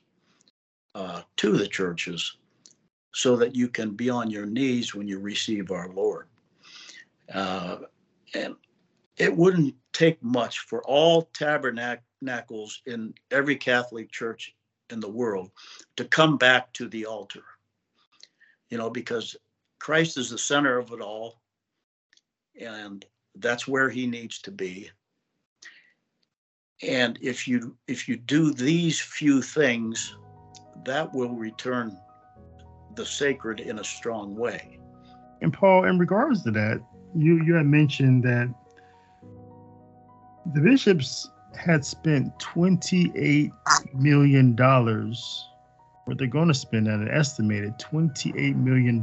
uh, 0.95 1.21
to 1.37 1.53
the 1.53 1.67
churches 1.67 2.37
so 3.13 3.35
that 3.35 3.55
you 3.55 3.67
can 3.67 3.91
be 3.91 4.09
on 4.09 4.29
your 4.29 4.45
knees 4.45 4.93
when 4.93 5.07
you 5.07 5.19
receive 5.19 5.71
our 5.71 5.89
Lord. 5.89 6.27
Uh, 7.33 7.77
and 8.33 8.55
it 9.17 9.35
wouldn't 9.35 9.75
take 9.93 10.21
much 10.23 10.59
for 10.59 10.83
all 10.83 11.29
tabernacles 11.33 12.81
in 12.85 13.13
every 13.31 13.55
Catholic 13.55 14.11
church 14.11 14.55
in 14.89 14.99
the 14.99 15.09
world 15.09 15.51
to 15.97 16.05
come 16.05 16.37
back 16.37 16.73
to 16.73 16.87
the 16.87 17.05
altar. 17.05 17.43
You 18.69 18.77
know, 18.77 18.89
because 18.89 19.35
Christ 19.79 20.17
is 20.17 20.29
the 20.29 20.37
center 20.37 20.77
of 20.77 20.91
it 20.91 21.01
all, 21.01 21.39
and 22.59 23.05
that's 23.37 23.67
where 23.67 23.89
he 23.89 24.07
needs 24.07 24.39
to 24.41 24.51
be. 24.51 24.89
And 26.81 27.17
if 27.21 27.47
you 27.47 27.77
if 27.87 28.09
you 28.09 28.17
do 28.17 28.51
these 28.51 28.99
few 28.99 29.41
things, 29.41 30.15
that 30.85 31.13
will 31.13 31.35
return 31.35 31.97
the 32.95 33.05
sacred 33.05 33.59
in 33.59 33.79
a 33.79 33.83
strong 33.83 34.35
way. 34.35 34.79
And 35.41 35.53
Paul, 35.53 35.85
in 35.85 35.97
regards 35.97 36.43
to 36.43 36.51
that, 36.51 36.81
you 37.15 37.43
you 37.43 37.53
had 37.55 37.65
mentioned 37.65 38.23
that 38.23 38.53
the 40.53 40.61
bishops 40.61 41.29
had 41.55 41.85
spent 41.85 42.37
$28 42.39 43.51
million, 43.93 44.59
or 44.59 46.15
they're 46.15 46.27
going 46.27 46.47
to 46.47 46.53
spend 46.53 46.87
at 46.87 46.99
an 46.99 47.09
estimated 47.09 47.73
$28 47.79 48.55
million 48.55 49.01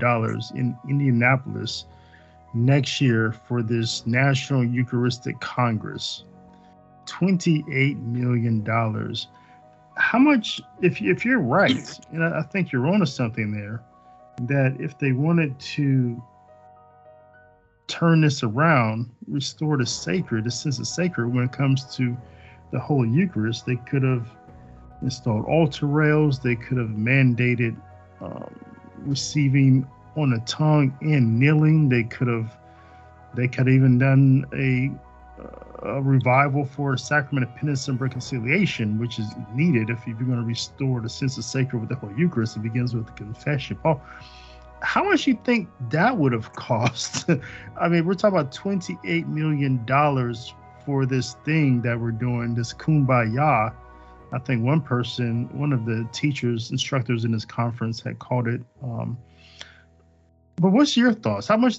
in 0.54 0.76
Indianapolis 0.88 1.86
next 2.54 3.00
year 3.00 3.32
for 3.46 3.62
this 3.62 4.06
National 4.06 4.64
Eucharistic 4.64 5.38
Congress. 5.40 6.24
$28 7.06 8.00
million. 8.02 8.64
How 9.96 10.18
much, 10.18 10.60
if, 10.80 11.02
if 11.02 11.24
you're 11.24 11.40
right, 11.40 12.00
and 12.12 12.24
I 12.24 12.42
think 12.42 12.72
you're 12.72 12.86
onto 12.86 13.06
something 13.06 13.50
there, 13.50 13.82
that 14.42 14.76
if 14.80 14.98
they 14.98 15.12
wanted 15.12 15.58
to 15.60 16.22
turn 17.86 18.20
this 18.20 18.42
around, 18.42 19.10
restore 19.26 19.76
the 19.76 19.84
sacred, 19.84 20.44
the 20.44 20.50
sense 20.50 20.78
of 20.78 20.86
sacred 20.86 21.28
when 21.28 21.44
it 21.44 21.52
comes 21.52 21.94
to 21.96 22.16
the 22.70 22.78
Holy 22.78 23.10
Eucharist. 23.10 23.66
They 23.66 23.76
could 23.76 24.04
have 24.04 24.28
installed 25.02 25.44
altar 25.46 25.86
rails. 25.86 26.38
They 26.38 26.54
could 26.54 26.78
have 26.78 26.90
mandated 26.90 27.76
um, 28.20 28.54
receiving 28.98 29.86
on 30.16 30.30
the 30.30 30.40
tongue 30.40 30.96
and 31.00 31.38
kneeling. 31.38 31.88
They 31.88 32.04
could 32.04 32.28
have, 32.28 32.56
they 33.34 33.48
could 33.48 33.66
have 33.66 33.74
even 33.74 33.98
done 33.98 34.44
a, 34.54 34.90
a 35.86 36.02
revival 36.02 36.64
for 36.64 36.94
a 36.94 36.98
sacrament 36.98 37.48
of 37.48 37.54
penance 37.56 37.88
and 37.88 38.00
reconciliation, 38.00 38.98
which 38.98 39.18
is 39.18 39.28
needed 39.54 39.90
if 39.90 40.06
you're 40.06 40.16
going 40.16 40.36
to 40.36 40.42
restore 40.42 41.00
the 41.00 41.08
sense 41.08 41.38
of 41.38 41.44
sacred 41.44 41.80
with 41.80 41.88
the 41.88 41.96
Holy 41.96 42.14
Eucharist. 42.16 42.56
It 42.56 42.62
begins 42.62 42.94
with 42.94 43.06
the 43.06 43.12
confession. 43.12 43.76
Paul, 43.82 44.02
how 44.82 45.04
much 45.04 45.26
you 45.26 45.38
think 45.44 45.68
that 45.90 46.16
would 46.16 46.32
have 46.32 46.52
cost? 46.56 47.28
I 47.80 47.88
mean, 47.88 48.04
we're 48.04 48.14
talking 48.14 48.38
about 48.38 48.52
twenty-eight 48.52 49.26
million 49.26 49.84
dollars 49.84 50.54
for 50.84 51.06
this 51.06 51.34
thing 51.44 51.82
that 51.82 51.98
we're 51.98 52.10
doing, 52.10 52.54
this 52.54 52.72
kumbaya. 52.72 53.72
I 54.32 54.38
think 54.38 54.64
one 54.64 54.80
person, 54.80 55.48
one 55.58 55.72
of 55.72 55.84
the 55.84 56.08
teachers, 56.12 56.70
instructors 56.70 57.24
in 57.24 57.32
this 57.32 57.44
conference, 57.44 58.00
had 58.00 58.18
called 58.18 58.46
it. 58.46 58.60
Um, 58.82 59.18
but 60.60 60.70
what's 60.70 60.96
your 60.96 61.12
thoughts? 61.12 61.48
How 61.48 61.56
much? 61.56 61.78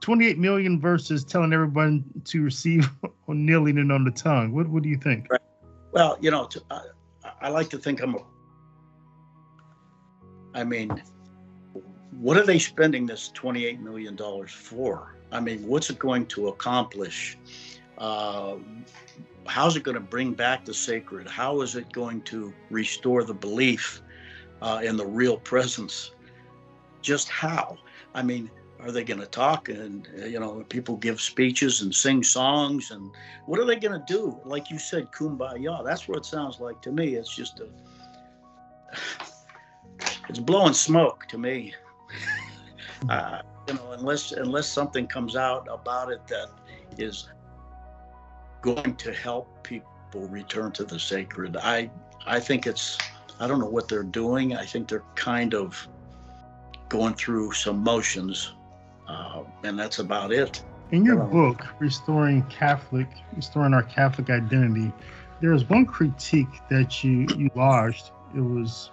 28 0.00 0.36
million 0.36 0.80
versus 0.80 1.22
telling 1.24 1.52
everyone 1.52 2.04
to 2.24 2.42
receive 2.42 2.90
on 3.28 3.46
kneeling 3.46 3.78
and 3.78 3.92
on 3.92 4.04
the 4.04 4.10
tongue. 4.10 4.52
What 4.52 4.68
What 4.68 4.82
do 4.82 4.88
you 4.88 4.96
think? 4.96 5.28
Right. 5.30 5.40
Well, 5.92 6.18
you 6.20 6.30
know, 6.30 6.48
I, 6.70 6.80
I 7.42 7.48
like 7.50 7.70
to 7.70 7.78
think 7.78 8.02
I'm 8.02 8.16
a. 8.16 8.18
I 10.54 10.64
mean, 10.64 10.90
what 12.10 12.36
are 12.36 12.44
they 12.44 12.58
spending 12.58 13.06
this 13.06 13.30
$28 13.34 13.80
million 13.80 14.18
for? 14.46 15.16
I 15.30 15.40
mean, 15.40 15.66
what's 15.66 15.88
it 15.88 15.98
going 15.98 16.26
to 16.26 16.48
accomplish? 16.48 17.38
Uh, 17.96 18.56
how's 19.46 19.76
it 19.76 19.82
going 19.82 19.94
to 19.94 20.00
bring 20.00 20.32
back 20.32 20.64
the 20.64 20.74
sacred? 20.74 21.28
How 21.28 21.62
is 21.62 21.74
it 21.76 21.90
going 21.92 22.22
to 22.22 22.52
restore 22.70 23.24
the 23.24 23.34
belief 23.34 24.02
uh, 24.60 24.82
in 24.84 24.96
the 24.96 25.06
real 25.06 25.38
presence? 25.38 26.12
Just 27.00 27.28
how? 27.28 27.78
I 28.14 28.22
mean, 28.22 28.50
are 28.82 28.90
they 28.90 29.04
going 29.04 29.20
to 29.20 29.26
talk 29.26 29.68
and 29.68 30.08
uh, 30.20 30.26
you 30.26 30.40
know 30.40 30.64
people 30.68 30.96
give 30.96 31.20
speeches 31.20 31.82
and 31.82 31.94
sing 31.94 32.22
songs 32.22 32.90
and 32.90 33.10
what 33.46 33.60
are 33.60 33.64
they 33.64 33.76
going 33.76 33.98
to 33.98 34.04
do? 34.12 34.38
Like 34.44 34.70
you 34.70 34.78
said 34.78 35.10
kumbaya 35.12 35.84
that's 35.84 36.08
what 36.08 36.18
it 36.18 36.26
sounds 36.26 36.60
like 36.60 36.82
to 36.82 36.92
me. 36.92 37.14
It's 37.14 37.34
just 37.34 37.60
a 37.60 37.68
it's 40.28 40.38
blowing 40.38 40.74
smoke 40.74 41.26
to 41.28 41.38
me. 41.38 41.74
Uh, 43.08 43.42
you 43.66 43.74
know, 43.74 43.90
unless 43.90 44.30
unless 44.30 44.68
something 44.68 45.08
comes 45.08 45.34
out 45.34 45.66
about 45.68 46.12
it 46.12 46.24
that 46.28 46.48
is 46.98 47.28
going 48.60 48.94
to 48.94 49.12
help 49.12 49.48
people 49.64 49.90
return 50.28 50.70
to 50.70 50.84
the 50.84 51.00
sacred, 51.00 51.56
I 51.56 51.90
I 52.26 52.38
think 52.38 52.68
it's 52.68 52.96
I 53.40 53.48
don't 53.48 53.58
know 53.58 53.68
what 53.68 53.88
they're 53.88 54.04
doing. 54.04 54.56
I 54.56 54.64
think 54.64 54.86
they're 54.86 55.02
kind 55.16 55.52
of 55.52 55.88
going 56.92 57.14
through 57.14 57.52
some 57.52 57.82
motions, 57.82 58.52
uh, 59.08 59.42
and 59.64 59.78
that's 59.78 59.98
about 59.98 60.32
it. 60.32 60.62
In 60.90 61.04
your 61.04 61.16
book, 61.16 61.66
Restoring 61.80 62.42
Catholic, 62.44 63.08
Restoring 63.34 63.72
Our 63.72 63.82
Catholic 63.82 64.30
Identity, 64.30 64.92
there 65.40 65.50
was 65.50 65.68
one 65.68 65.86
critique 65.86 66.60
that 66.70 67.02
you, 67.02 67.26
you 67.36 67.50
lodged. 67.54 68.10
It 68.36 68.40
was 68.40 68.90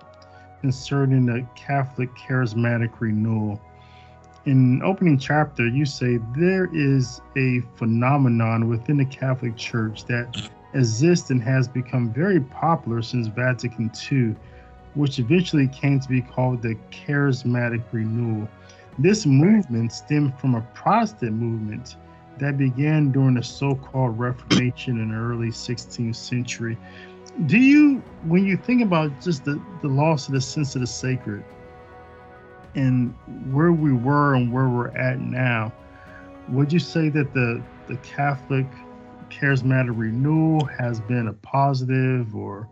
concerning 0.61 1.25
the 1.25 1.45
Catholic 1.55 2.09
charismatic 2.15 2.91
renewal 2.99 3.59
in 4.45 4.81
opening 4.83 5.17
chapter, 5.17 5.67
you 5.67 5.85
say 5.85 6.19
there 6.35 6.69
is 6.73 7.21
a 7.37 7.61
phenomenon 7.75 8.67
within 8.67 8.97
the 8.97 9.05
Catholic 9.05 9.55
Church 9.55 10.05
that 10.05 10.49
exists 10.73 11.29
and 11.29 11.41
has 11.43 11.67
become 11.67 12.11
very 12.13 12.39
popular 12.39 13.01
since 13.01 13.27
Vatican 13.27 13.91
II, 14.11 14.35
which 14.95 15.19
eventually 15.19 15.67
came 15.67 15.99
to 15.99 16.09
be 16.09 16.21
called 16.21 16.61
the 16.61 16.75
Charismatic 16.91 17.83
Renewal. 17.91 18.49
This 18.97 19.25
movement 19.25 19.91
stemmed 19.91 20.37
from 20.39 20.55
a 20.55 20.61
Protestant 20.73 21.33
movement 21.33 21.95
that 22.39 22.57
began 22.57 23.11
during 23.11 23.35
the 23.35 23.43
so 23.43 23.75
called 23.75 24.17
Reformation 24.17 24.99
in 24.99 25.09
the 25.09 25.15
early 25.15 25.49
16th 25.49 26.15
century. 26.15 26.77
Do 27.45 27.57
you, 27.57 28.01
when 28.25 28.45
you 28.45 28.57
think 28.57 28.81
about 28.81 29.21
just 29.21 29.45
the, 29.45 29.61
the 29.81 29.87
loss 29.87 30.27
of 30.27 30.33
the 30.33 30.41
sense 30.41 30.75
of 30.75 30.81
the 30.81 30.87
sacred, 30.87 31.43
and 32.75 33.13
where 33.51 33.71
we 33.71 33.93
were 33.93 34.35
and 34.35 34.51
where 34.51 34.69
we're 34.69 34.89
at 34.89 35.19
now, 35.19 35.71
would 36.49 36.71
you 36.71 36.79
say 36.79 37.09
that 37.09 37.33
the 37.33 37.61
the 37.87 37.97
Catholic 37.97 38.67
charismatic 39.29 39.97
renewal 39.97 40.63
has 40.65 40.99
been 41.01 41.27
a 41.27 41.33
positive 41.33 42.35
or 42.35 42.67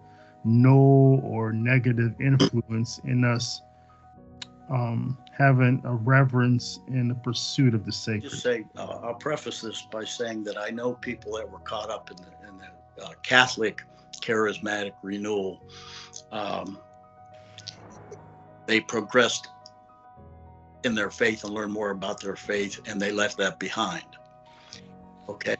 no 0.48 1.20
or 1.24 1.52
negative 1.52 2.14
influence 2.20 3.00
in 3.04 3.24
us 3.24 3.62
um, 4.70 5.18
having 5.38 5.82
a 5.86 5.94
reverence 5.94 6.80
in 6.88 7.08
the 7.08 7.16
pursuit 7.16 7.74
of 7.74 7.86
the 7.86 7.92
sacred? 7.92 8.30
Just 8.30 8.44
say, 8.44 8.66
uh, 8.76 9.00
I'll 9.04 9.16
preface 9.16 9.62
this 9.62 9.88
by 9.92 10.04
saying 10.04 10.44
that 10.46 10.58
I 10.58 10.70
know 10.70 10.94
people 10.94 11.36
that 11.38 11.50
were 11.50 11.60
caught 11.60 11.90
up 11.90 12.10
in 12.10 12.18
the, 12.18 12.48
in 12.48 12.58
the 12.58 13.04
uh, 13.04 13.12
Catholic 13.24 13.84
charismatic 14.22 14.94
renewal. 15.04 15.62
Um, 16.32 16.80
they 18.66 18.80
progressed 18.82 19.48
in 20.84 20.96
their 20.96 21.12
faith 21.12 21.44
and 21.44 21.54
learned 21.54 21.74
more 21.74 21.92
about 21.92 22.22
their 22.22 22.36
faith, 22.36 22.80
and 22.86 23.02
they 23.02 23.12
left 23.12 23.38
that 23.38 23.60
behind. 23.60 24.06
Okay. 25.30 25.56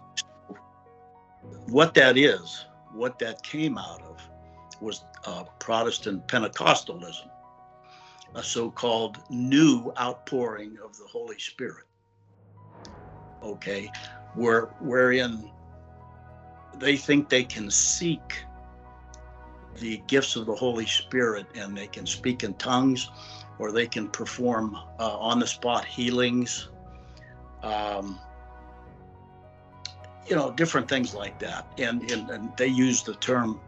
What 1.68 1.94
that 1.96 2.18
is, 2.18 2.66
what 2.94 3.20
that 3.20 3.44
came 3.44 3.78
out 3.78 4.02
of 4.02 4.07
was 4.82 5.04
uh, 5.26 5.44
Protestant 5.60 6.28
Pentecostalism, 6.28 7.30
a 8.36 8.44
so 8.44 8.70
called 8.70 9.18
new 9.30 9.92
outpouring 10.00 10.78
of 10.84 10.98
the 10.98 11.06
Holy 11.06 11.40
Spirit. 11.40 11.86
Okay, 13.44 13.92
where, 14.36 14.66
wherein 14.80 15.50
they 16.80 16.98
think 16.98 17.30
they 17.30 17.44
can 17.44 17.70
seek 17.70 18.44
the 19.80 20.02
gifts 20.08 20.36
of 20.36 20.46
the 20.46 20.56
Holy 20.56 20.86
Spirit 20.86 21.46
and 21.56 21.78
they 21.78 21.88
can 21.88 22.06
speak 22.06 22.44
in 22.44 22.54
tongues 22.56 23.10
or 23.60 23.72
they 23.72 23.88
can 23.88 24.08
perform 24.10 24.76
uh, 25.00 25.18
on 25.18 25.40
the 25.40 25.48
spot 25.48 25.86
healings. 25.86 26.70
Um, 27.64 28.20
you 30.28 30.36
know, 30.36 30.52
different 30.52 30.88
things 30.88 31.14
like 31.14 31.40
that. 31.40 31.68
And, 31.78 32.10
and, 32.12 32.30
and 32.30 32.58
they 32.58 32.68
use 32.68 33.02
the 33.02 33.16
term 33.16 33.60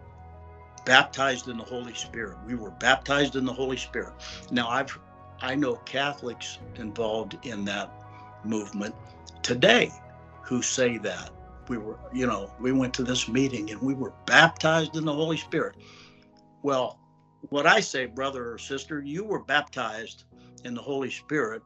baptized 0.79 1.47
in 1.47 1.57
the 1.57 1.63
Holy 1.63 1.93
Spirit. 1.93 2.37
We 2.45 2.55
were 2.55 2.71
baptized 2.71 3.35
in 3.35 3.45
the 3.45 3.53
Holy 3.53 3.77
Spirit. 3.77 4.13
Now, 4.51 4.69
I've 4.69 4.97
I 5.41 5.55
know 5.55 5.77
Catholics 5.77 6.59
involved 6.75 7.37
in 7.43 7.65
that 7.65 7.91
movement 8.43 8.95
today 9.41 9.91
who 10.43 10.61
say 10.61 10.97
that 10.99 11.31
we 11.69 11.77
were, 11.77 11.97
you 12.13 12.27
know, 12.27 12.53
we 12.59 12.71
went 12.73 12.93
to 12.95 13.03
this 13.03 13.27
meeting 13.29 13.71
and 13.71 13.81
we 13.81 13.93
were 13.93 14.13
baptized 14.25 14.97
in 14.97 15.05
the 15.05 15.13
Holy 15.13 15.37
Spirit. 15.37 15.75
Well, 16.63 16.99
what 17.49 17.65
I 17.65 17.79
say, 17.79 18.05
brother 18.07 18.51
or 18.53 18.57
sister, 18.57 19.01
you 19.01 19.23
were 19.23 19.43
baptized 19.43 20.25
in 20.65 20.73
the 20.75 20.81
Holy 20.81 21.11
Spirit 21.11 21.63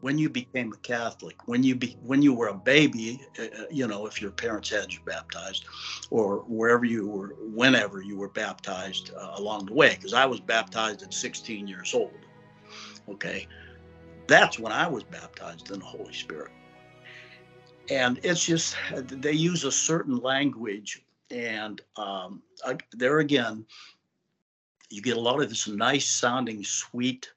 when 0.00 0.16
you 0.16 0.28
became 0.28 0.72
a 0.72 0.76
Catholic, 0.76 1.36
when 1.46 1.62
you 1.62 1.74
be, 1.74 1.96
when 2.02 2.22
you 2.22 2.32
were 2.32 2.48
a 2.48 2.54
baby, 2.54 3.20
uh, 3.38 3.42
uh, 3.42 3.64
you 3.70 3.86
know, 3.86 4.06
if 4.06 4.22
your 4.22 4.30
parents 4.30 4.70
had 4.70 4.92
you 4.92 5.00
baptized, 5.04 5.64
or 6.10 6.44
wherever 6.46 6.84
you 6.84 7.08
were, 7.08 7.34
whenever 7.52 8.00
you 8.00 8.16
were 8.16 8.28
baptized 8.28 9.12
uh, 9.16 9.32
along 9.36 9.66
the 9.66 9.72
way, 9.72 9.94
because 9.94 10.14
I 10.14 10.24
was 10.24 10.40
baptized 10.40 11.02
at 11.02 11.12
16 11.12 11.66
years 11.66 11.94
old. 11.94 12.12
Okay, 13.08 13.48
that's 14.26 14.58
when 14.58 14.72
I 14.72 14.86
was 14.86 15.02
baptized 15.04 15.70
in 15.70 15.80
the 15.80 15.84
Holy 15.84 16.12
Spirit, 16.12 16.52
and 17.90 18.20
it's 18.22 18.44
just 18.44 18.76
they 18.94 19.32
use 19.32 19.64
a 19.64 19.72
certain 19.72 20.18
language, 20.18 21.02
and 21.30 21.80
um, 21.96 22.42
I, 22.64 22.76
there 22.92 23.18
again, 23.18 23.66
you 24.90 25.02
get 25.02 25.16
a 25.16 25.20
lot 25.20 25.42
of 25.42 25.48
this 25.48 25.66
nice 25.66 26.08
sounding, 26.08 26.62
sweet 26.62 27.30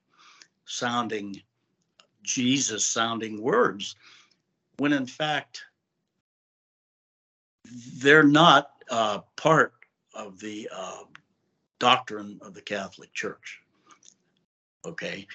sounding 0.65 1.41
Jesus 2.23 2.85
sounding 2.85 3.41
words, 3.41 3.95
when 4.77 4.93
in 4.93 5.05
fact 5.05 5.63
they're 7.95 8.23
not 8.23 8.71
uh, 8.89 9.19
part 9.35 9.73
of 10.13 10.39
the 10.39 10.69
uh, 10.73 11.03
doctrine 11.79 12.39
of 12.41 12.53
the 12.53 12.61
Catholic 12.61 13.13
Church. 13.13 13.59
Okay. 14.85 15.27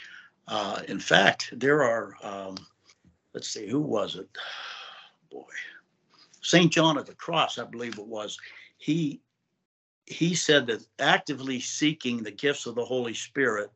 Uh, 0.48 0.80
in 0.88 1.00
fact, 1.00 1.52
there 1.52 1.82
are, 1.82 2.14
um, 2.22 2.56
let's 3.34 3.48
see, 3.48 3.68
who 3.68 3.80
was 3.80 4.16
it? 4.16 4.28
Boy, 5.30 5.42
St. 6.40 6.72
John 6.72 6.96
of 6.96 7.06
the 7.06 7.14
Cross, 7.14 7.58
I 7.58 7.64
believe 7.64 7.98
it 7.98 8.06
was. 8.06 8.38
He 8.78 9.20
he 10.06 10.36
said 10.36 10.68
that 10.68 10.86
actively 11.00 11.58
seeking 11.58 12.22
the 12.22 12.30
gifts 12.30 12.66
of 12.66 12.76
the 12.76 12.84
Holy 12.84 13.14
Spirit 13.14 13.72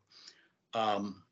um, 0.74 1.24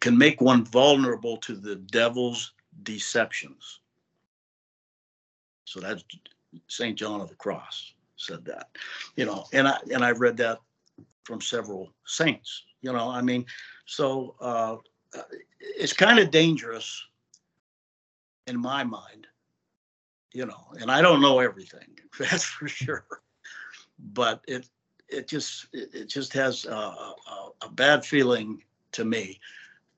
can 0.00 0.16
make 0.16 0.40
one 0.40 0.64
vulnerable 0.64 1.36
to 1.38 1.54
the 1.54 1.76
devil's 1.76 2.52
deceptions. 2.82 3.80
So 5.64 5.80
that's 5.80 6.04
St. 6.68 6.96
John 6.96 7.20
of 7.20 7.28
the 7.28 7.34
Cross 7.34 7.94
said 8.16 8.44
that, 8.44 8.68
you 9.16 9.24
know, 9.24 9.46
and 9.52 9.68
I 9.68 9.78
and 9.92 10.04
I 10.04 10.10
read 10.10 10.36
that 10.38 10.58
from 11.24 11.40
several 11.40 11.92
saints, 12.06 12.64
you 12.82 12.92
know. 12.92 13.08
I 13.08 13.22
mean, 13.22 13.46
so 13.86 14.34
uh, 14.40 14.76
it's 15.60 15.92
kind 15.92 16.18
of 16.18 16.30
dangerous 16.30 17.02
in 18.46 18.60
my 18.60 18.84
mind, 18.84 19.26
you 20.32 20.46
know. 20.46 20.66
And 20.80 20.90
I 20.90 21.00
don't 21.00 21.22
know 21.22 21.38
everything, 21.38 21.98
that's 22.18 22.44
for 22.44 22.68
sure. 22.68 23.06
But 24.12 24.42
it 24.48 24.68
it 25.08 25.28
just 25.28 25.66
it, 25.72 26.08
just 26.08 26.32
has 26.32 26.64
a, 26.64 26.74
a, 26.74 27.14
a 27.62 27.70
bad 27.70 28.04
feeling 28.04 28.62
to 28.92 29.04
me 29.04 29.40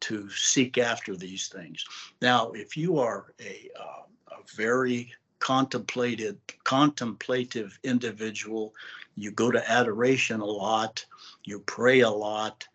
to 0.01 0.29
seek 0.31 0.79
after 0.79 1.17
these 1.17 1.49
things. 1.49 1.85
Now, 2.21 2.51
if 2.53 2.77
you 2.77 2.99
are 2.99 3.33
a, 3.41 3.71
uh, 3.79 4.03
a 4.33 4.55
very 4.55 5.13
contemplated, 5.39 6.39
contemplative 6.65 7.79
individual, 7.85 8.75
you 9.17 9.31
go 9.31 9.51
to 9.51 9.71
adoration 9.71 10.41
a 10.41 10.45
lot, 10.45 11.05
you 11.45 11.61
pray 11.61 12.01
a 12.01 12.11
lot. 12.11 12.67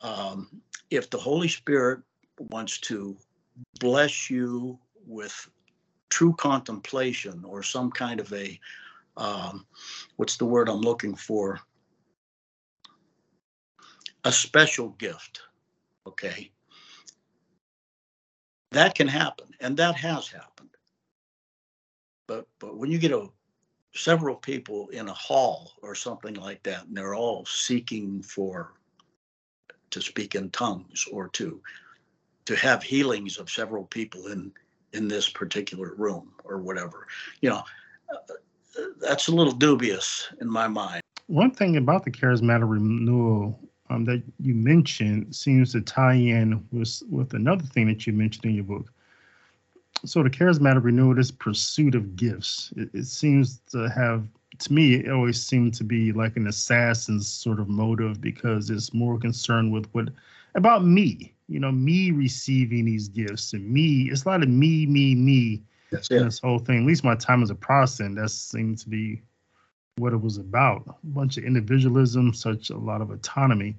Um, 0.00 0.48
if 0.90 1.10
the 1.10 1.18
Holy 1.18 1.48
Spirit 1.48 2.00
wants 2.50 2.78
to 2.80 3.16
bless 3.78 4.28
you 4.28 4.78
with 5.06 5.48
true 6.08 6.34
contemplation 6.34 7.44
or 7.44 7.62
some 7.62 7.90
kind 7.90 8.20
of 8.20 8.32
a 8.32 8.58
um, 9.16 9.64
what's 10.16 10.36
the 10.36 10.44
word 10.44 10.68
I'm 10.68 10.80
looking 10.80 11.14
for? 11.14 11.60
A 14.24 14.32
special 14.32 14.90
gift 14.90 15.42
Okay. 16.06 16.50
That 18.72 18.94
can 18.94 19.08
happen, 19.08 19.48
and 19.60 19.76
that 19.76 19.94
has 19.96 20.28
happened. 20.28 20.70
But 22.26 22.46
but 22.58 22.76
when 22.76 22.90
you 22.90 22.98
get 22.98 23.12
a 23.12 23.28
several 23.94 24.34
people 24.34 24.88
in 24.88 25.08
a 25.08 25.14
hall 25.14 25.72
or 25.82 25.94
something 25.94 26.34
like 26.34 26.62
that, 26.64 26.86
and 26.86 26.96
they're 26.96 27.14
all 27.14 27.44
seeking 27.46 28.22
for 28.22 28.72
to 29.90 30.00
speak 30.00 30.34
in 30.34 30.50
tongues 30.50 31.06
or 31.12 31.28
to 31.28 31.60
to 32.46 32.56
have 32.56 32.82
healings 32.82 33.38
of 33.38 33.48
several 33.48 33.84
people 33.84 34.26
in 34.26 34.52
in 34.92 35.08
this 35.08 35.28
particular 35.28 35.94
room 35.96 36.32
or 36.44 36.58
whatever, 36.58 37.06
you 37.40 37.50
know, 37.50 37.62
uh, 38.12 38.82
that's 39.00 39.28
a 39.28 39.34
little 39.34 39.52
dubious 39.52 40.28
in 40.40 40.48
my 40.48 40.68
mind. 40.68 41.00
One 41.26 41.50
thing 41.50 41.76
about 41.76 42.04
the 42.04 42.10
charismatic 42.10 42.68
renewal 42.68 43.58
um, 43.90 44.04
that 44.06 44.22
you 44.40 44.54
mentioned 44.54 45.34
seems 45.34 45.72
to 45.72 45.80
tie 45.80 46.14
in 46.14 46.66
with 46.72 47.02
with 47.10 47.34
another 47.34 47.64
thing 47.64 47.86
that 47.88 48.06
you 48.06 48.12
mentioned 48.12 48.44
in 48.46 48.54
your 48.54 48.64
book. 48.64 48.90
So 50.04 50.22
the 50.22 50.30
charismatic 50.30 50.84
renewal 50.84 51.14
this 51.14 51.30
pursuit 51.30 51.94
of 51.94 52.16
gifts. 52.16 52.72
It, 52.76 52.90
it 52.92 53.06
seems 53.06 53.60
to 53.72 53.88
have, 53.88 54.26
to 54.58 54.72
me, 54.72 54.94
it 54.94 55.10
always 55.10 55.42
seemed 55.42 55.74
to 55.74 55.84
be 55.84 56.12
like 56.12 56.36
an 56.36 56.46
assassin's 56.46 57.26
sort 57.26 57.60
of 57.60 57.68
motive 57.68 58.20
because 58.20 58.70
it's 58.70 58.92
more 58.92 59.18
concerned 59.18 59.72
with 59.72 59.86
what 59.92 60.08
about 60.54 60.84
me. 60.84 61.32
You 61.48 61.60
know, 61.60 61.72
me 61.72 62.10
receiving 62.10 62.86
these 62.86 63.08
gifts 63.08 63.52
and 63.52 63.68
me. 63.70 64.08
It's 64.10 64.24
a 64.24 64.28
lot 64.28 64.42
of 64.42 64.48
me, 64.48 64.86
me, 64.86 65.14
me. 65.14 65.62
That's 65.90 66.10
it. 66.10 66.24
This 66.24 66.38
whole 66.38 66.58
thing. 66.58 66.80
At 66.80 66.86
least 66.86 67.04
my 67.04 67.14
time 67.14 67.42
as 67.42 67.50
a 67.50 67.54
Protestant, 67.54 68.16
that 68.16 68.30
seemed 68.30 68.78
to 68.78 68.88
be 68.88 69.20
what 69.96 70.12
it 70.12 70.20
was 70.20 70.38
about 70.38 70.82
a 70.88 70.94
bunch 71.04 71.36
of 71.36 71.44
individualism, 71.44 72.34
such 72.34 72.70
a 72.70 72.76
lot 72.76 73.00
of 73.00 73.10
autonomy. 73.10 73.76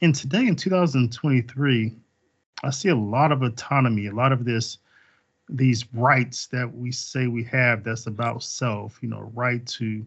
And 0.00 0.14
today 0.14 0.46
in 0.46 0.56
2023, 0.56 1.92
I 2.62 2.70
see 2.70 2.88
a 2.88 2.96
lot 2.96 3.30
of 3.30 3.42
autonomy, 3.42 4.06
a 4.06 4.14
lot 4.14 4.32
of 4.32 4.44
this, 4.44 4.78
these 5.50 5.84
rights 5.92 6.46
that 6.46 6.74
we 6.74 6.90
say 6.92 7.26
we 7.26 7.44
have 7.44 7.84
that's 7.84 8.06
about 8.06 8.42
self, 8.42 8.98
you 9.02 9.08
know, 9.08 9.30
right 9.34 9.64
to 9.66 10.06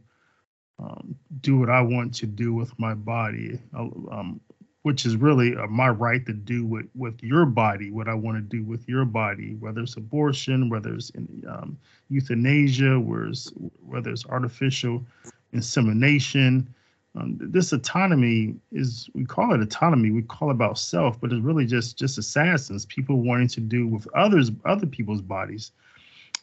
um, 0.80 1.15
do 1.41 1.58
what 1.58 1.69
I 1.69 1.82
want 1.82 2.15
to 2.15 2.26
do 2.26 2.54
with 2.54 2.78
my 2.80 2.95
body, 2.95 3.60
um, 3.76 4.39
which 4.83 5.05
is 5.05 5.15
really 5.15 5.55
uh, 5.55 5.67
my 5.67 5.89
right 5.89 6.25
to 6.25 6.33
do 6.33 6.65
with, 6.65 6.85
with 6.95 7.21
your 7.21 7.45
body, 7.45 7.91
what 7.91 8.07
I 8.07 8.13
want 8.13 8.37
to 8.37 8.41
do 8.41 8.63
with 8.63 8.87
your 8.87 9.05
body, 9.05 9.55
whether 9.59 9.81
it's 9.81 9.97
abortion, 9.97 10.69
whether 10.69 10.93
it's 10.93 11.09
in, 11.11 11.43
um, 11.49 11.77
euthanasia, 12.09 12.99
whereas, 12.99 13.51
whether 13.85 14.11
it's 14.11 14.25
artificial 14.27 15.05
insemination. 15.53 16.73
Um, 17.15 17.37
this 17.39 17.73
autonomy 17.73 18.55
is 18.71 19.09
we 19.15 19.25
call 19.25 19.53
it 19.53 19.61
autonomy 19.61 20.11
we 20.11 20.21
call 20.21 20.49
it 20.49 20.53
about 20.53 20.77
self 20.77 21.19
but 21.19 21.31
it's 21.31 21.41
really 21.41 21.65
just 21.65 21.97
just 21.97 22.19
assassins 22.19 22.85
people 22.85 23.21
wanting 23.21 23.47
to 23.47 23.59
do 23.59 23.87
with 23.87 24.07
others 24.13 24.51
other 24.65 24.85
people's 24.85 25.21
bodies 25.21 25.71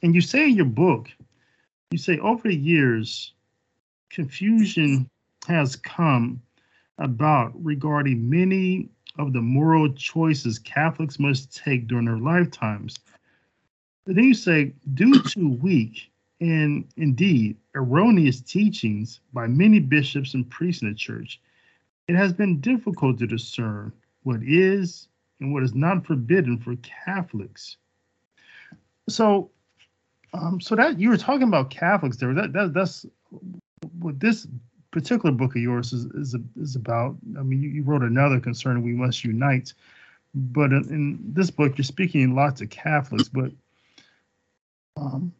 and 0.02 0.16
you 0.16 0.20
say 0.20 0.48
in 0.48 0.56
your 0.56 0.64
book 0.64 1.10
you 1.92 1.98
say 1.98 2.18
over 2.18 2.48
the 2.48 2.56
years 2.56 3.34
confusion 4.10 5.08
has 5.46 5.76
come 5.76 6.42
about 6.98 7.52
regarding 7.62 8.28
many 8.28 8.88
of 9.18 9.32
the 9.32 9.40
moral 9.40 9.92
choices 9.94 10.58
catholics 10.58 11.18
must 11.18 11.54
take 11.56 11.86
during 11.86 12.04
their 12.04 12.18
lifetimes 12.18 12.98
but 14.04 14.16
then 14.16 14.24
you 14.24 14.34
say 14.34 14.72
due 14.94 15.22
to 15.22 15.48
weak 15.48 16.10
and 16.40 16.84
indeed 16.96 17.56
erroneous 17.74 18.40
teachings 18.40 19.20
by 19.32 19.46
many 19.46 19.80
bishops 19.80 20.34
and 20.34 20.48
priests 20.50 20.82
in 20.82 20.88
the 20.88 20.94
church, 20.94 21.40
it 22.06 22.14
has 22.14 22.32
been 22.32 22.60
difficult 22.60 23.18
to 23.18 23.26
discern 23.26 23.92
what 24.24 24.42
is 24.42 25.08
and 25.40 25.54
what 25.54 25.62
is 25.62 25.74
not 25.74 26.04
forbidden 26.04 26.58
for 26.58 26.76
Catholics. 26.76 27.78
So 29.08 29.50
Um, 30.34 30.60
so 30.60 30.74
that 30.74 30.98
you 30.98 31.10
were 31.10 31.16
talking 31.16 31.46
about 31.46 31.70
Catholics 31.70 32.16
there. 32.16 32.34
That, 32.34 32.52
that 32.52 32.74
that's 32.74 33.06
what 34.00 34.18
this 34.18 34.48
particular 34.94 35.34
book 35.34 35.56
of 35.56 35.60
yours 35.60 35.92
is 35.92 36.04
is, 36.14 36.36
is 36.56 36.76
about. 36.76 37.16
I 37.36 37.42
mean, 37.42 37.60
you, 37.60 37.68
you 37.68 37.82
wrote 37.82 38.02
another 38.02 38.38
concern. 38.38 38.82
We 38.82 38.92
must 38.92 39.24
unite, 39.24 39.74
but 40.34 40.72
in, 40.72 40.84
in 40.88 41.18
this 41.34 41.50
book, 41.50 41.76
you're 41.76 41.84
speaking 41.84 42.30
a 42.30 42.34
lot 42.34 42.56
to 42.56 42.66
Catholics. 42.66 43.28
But 43.28 43.50
um, 44.96 45.34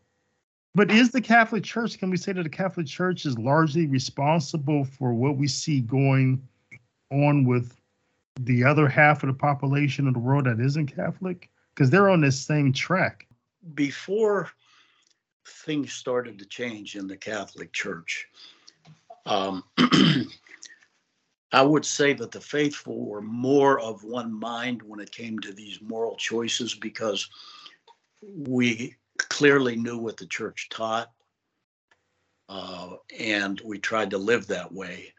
but 0.74 0.90
is 0.90 1.12
the 1.12 1.20
Catholic 1.20 1.62
Church? 1.62 1.96
Can 1.98 2.10
we 2.10 2.16
say 2.16 2.32
that 2.32 2.42
the 2.42 2.48
Catholic 2.48 2.86
Church 2.86 3.24
is 3.24 3.38
largely 3.38 3.86
responsible 3.86 4.84
for 4.84 5.14
what 5.14 5.36
we 5.36 5.46
see 5.46 5.80
going 5.80 6.46
on 7.12 7.44
with 7.44 7.80
the 8.40 8.64
other 8.64 8.88
half 8.88 9.22
of 9.22 9.28
the 9.28 9.34
population 9.34 10.08
of 10.08 10.14
the 10.14 10.20
world 10.20 10.46
that 10.46 10.58
isn't 10.58 10.88
Catholic? 10.88 11.48
Because 11.74 11.90
they're 11.90 12.10
on 12.10 12.20
this 12.20 12.40
same 12.40 12.72
track. 12.72 13.26
Before 13.74 14.50
things 15.46 15.92
started 15.92 16.40
to 16.40 16.44
change 16.44 16.96
in 16.96 17.06
the 17.06 17.16
Catholic 17.16 17.72
Church. 17.72 18.26
Um, 19.26 19.64
I 21.52 21.62
would 21.62 21.84
say 21.84 22.12
that 22.14 22.32
the 22.32 22.40
faithful 22.40 23.06
were 23.06 23.22
more 23.22 23.80
of 23.80 24.02
one 24.02 24.32
mind 24.32 24.82
when 24.82 25.00
it 25.00 25.12
came 25.12 25.38
to 25.38 25.52
these 25.52 25.80
moral 25.80 26.16
choices 26.16 26.74
because 26.74 27.28
we 28.22 28.96
clearly 29.18 29.76
knew 29.76 29.98
what 29.98 30.16
the 30.16 30.26
church 30.26 30.68
taught 30.70 31.12
uh, 32.48 32.96
and 33.18 33.60
we 33.64 33.78
tried 33.78 34.10
to 34.10 34.18
live 34.18 34.46
that 34.46 34.72
way. 34.72 35.12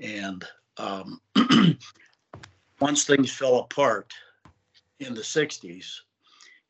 And 0.00 0.44
um, 0.76 1.20
once 2.80 3.04
things 3.04 3.32
fell 3.32 3.58
apart 3.58 4.12
in 5.00 5.14
the 5.14 5.20
60s 5.20 5.86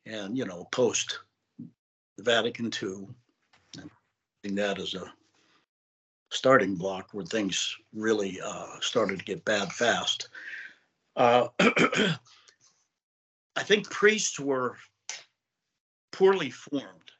and, 0.06 0.36
you 0.36 0.44
know, 0.44 0.66
post 0.72 1.20
Vatican 2.18 2.70
II, 2.82 3.06
and 4.44 4.56
that 4.56 4.78
as 4.78 4.94
a 4.94 5.12
starting 6.30 6.76
block 6.76 7.08
where 7.12 7.24
things 7.24 7.76
really 7.92 8.40
uh, 8.40 8.78
started 8.80 9.18
to 9.18 9.24
get 9.24 9.44
bad 9.44 9.72
fast. 9.72 10.28
Uh, 11.16 11.48
I 11.60 12.16
think 13.62 13.90
priests 13.90 14.38
were 14.38 14.76
poorly 16.12 16.50
formed, 16.50 17.10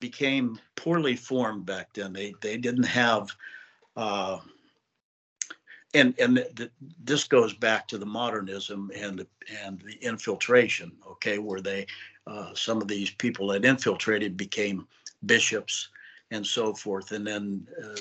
became 0.00 0.58
poorly 0.74 1.16
formed 1.16 1.66
back 1.66 1.94
then. 1.94 2.12
They 2.12 2.34
they 2.42 2.58
didn't 2.58 2.84
have, 2.84 3.28
uh, 3.96 4.38
and 5.94 6.14
and 6.18 6.44
this 7.02 7.24
goes 7.24 7.54
back 7.54 7.88
to 7.88 7.98
the 7.98 8.06
modernism 8.06 8.90
and 8.94 9.20
the, 9.20 9.26
and 9.64 9.80
the 9.80 9.94
infiltration. 10.04 10.92
Okay, 11.12 11.38
where 11.38 11.60
they 11.60 11.86
uh, 12.26 12.52
some 12.54 12.82
of 12.82 12.88
these 12.88 13.10
people 13.10 13.46
that 13.48 13.64
infiltrated 13.64 14.36
became 14.36 14.86
bishops 15.24 15.88
and 16.30 16.46
so 16.46 16.74
forth. 16.74 17.12
And 17.12 17.26
then 17.26 17.66
uh, 17.82 18.00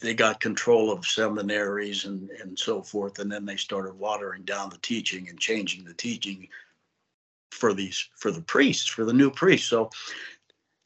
they 0.00 0.14
got 0.14 0.40
control 0.40 0.92
of 0.92 1.06
seminaries 1.06 2.04
and, 2.04 2.30
and 2.30 2.58
so 2.58 2.82
forth. 2.82 3.18
And 3.18 3.30
then 3.30 3.44
they 3.44 3.56
started 3.56 3.98
watering 3.98 4.44
down 4.44 4.70
the 4.70 4.78
teaching 4.78 5.28
and 5.28 5.38
changing 5.38 5.84
the 5.84 5.94
teaching 5.94 6.48
for 7.50 7.72
these 7.74 8.08
for 8.16 8.30
the 8.30 8.42
priests, 8.42 8.86
for 8.86 9.04
the 9.04 9.12
new 9.12 9.30
priests. 9.30 9.68
So 9.68 9.90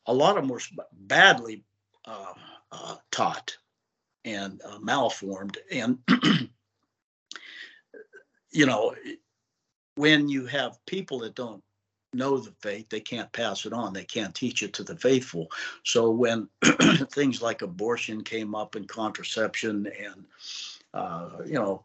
a 0.07 0.15
lot 0.15 0.37
of 0.37 0.45
them 0.45 0.49
were 0.49 0.61
badly 0.93 1.63
uh, 2.07 2.33
uh, 2.71 2.97
taught 3.11 3.57
and 4.25 4.61
uh, 4.65 4.79
malformed. 4.79 5.59
And 5.71 5.99
you 8.51 8.67
know, 8.67 8.95
when 9.97 10.29
you 10.29 10.47
have 10.47 10.85
people 10.87 11.19
that 11.21 11.35
don't 11.35 11.63
know 12.14 12.38
the 12.38 12.53
faith, 12.61 12.88
they 12.88 13.01
can't 13.01 13.33
pass 13.33 13.64
it 13.66 13.72
on. 13.72 13.92
They 13.92 14.05
can't 14.05 14.35
teach 14.35 14.62
it 14.62 14.72
to 14.75 14.85
the 14.85 14.96
faithful. 14.96 15.51
So 15.85 16.11
when 16.11 16.48
things 17.11 17.42
like 17.42 17.62
abortion 17.62 18.22
came 18.22 18.55
up 18.55 18.75
and 18.75 18.88
contraception 18.88 19.90
and, 19.98 20.25
uh, 20.94 21.31
you 21.46 21.55
know, 21.55 21.85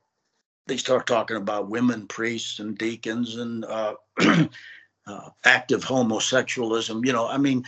they 0.68 0.78
start 0.78 1.08
talking 1.08 1.38
about 1.38 1.70
women 1.70 2.08
priests 2.08 2.60
and 2.60 2.78
deacons 2.78 3.38
and 3.38 3.64
uh, 3.66 3.96
uh, 4.20 5.30
active 5.46 5.84
homosexualism. 5.84 7.06
You 7.06 7.14
know, 7.14 7.28
I 7.28 7.38
mean, 7.38 7.64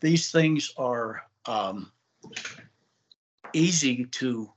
these 0.00 0.30
things 0.30 0.72
are 0.78 1.22
um, 1.46 1.92
easy 3.52 4.06
to 4.06 4.50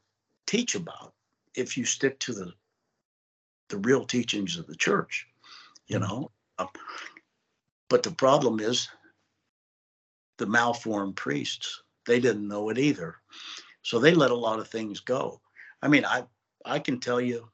teach 0.46 0.76
about 0.76 1.14
if 1.56 1.78
you 1.78 1.86
stick 1.86 2.20
to 2.20 2.34
the 2.34 2.54
the 3.70 3.78
real 3.78 4.06
teachings 4.06 4.58
of 4.58 4.68
the 4.68 4.76
church. 4.76 5.28
You 5.88 6.00
mm-hmm. 6.00 6.08
know, 6.08 6.32
but 7.92 8.04
the 8.04 8.12
problem 8.12 8.62
is 8.62 8.88
the 10.38 10.46
malformed 10.46 11.18
priests, 11.18 11.84
they 12.08 12.22
didn't 12.22 12.48
know 12.48 12.70
it 12.70 12.78
either. 12.78 13.18
So 13.84 14.00
they 14.00 14.14
let 14.14 14.32
a 14.32 14.36
lot 14.36 14.60
of 14.60 14.70
things 14.70 15.02
go. 15.02 15.42
I 15.82 15.90
mean, 15.90 16.06
I 16.06 16.24
I 16.64 16.80
can 16.80 17.02
tell 17.02 17.20
you 17.20 17.50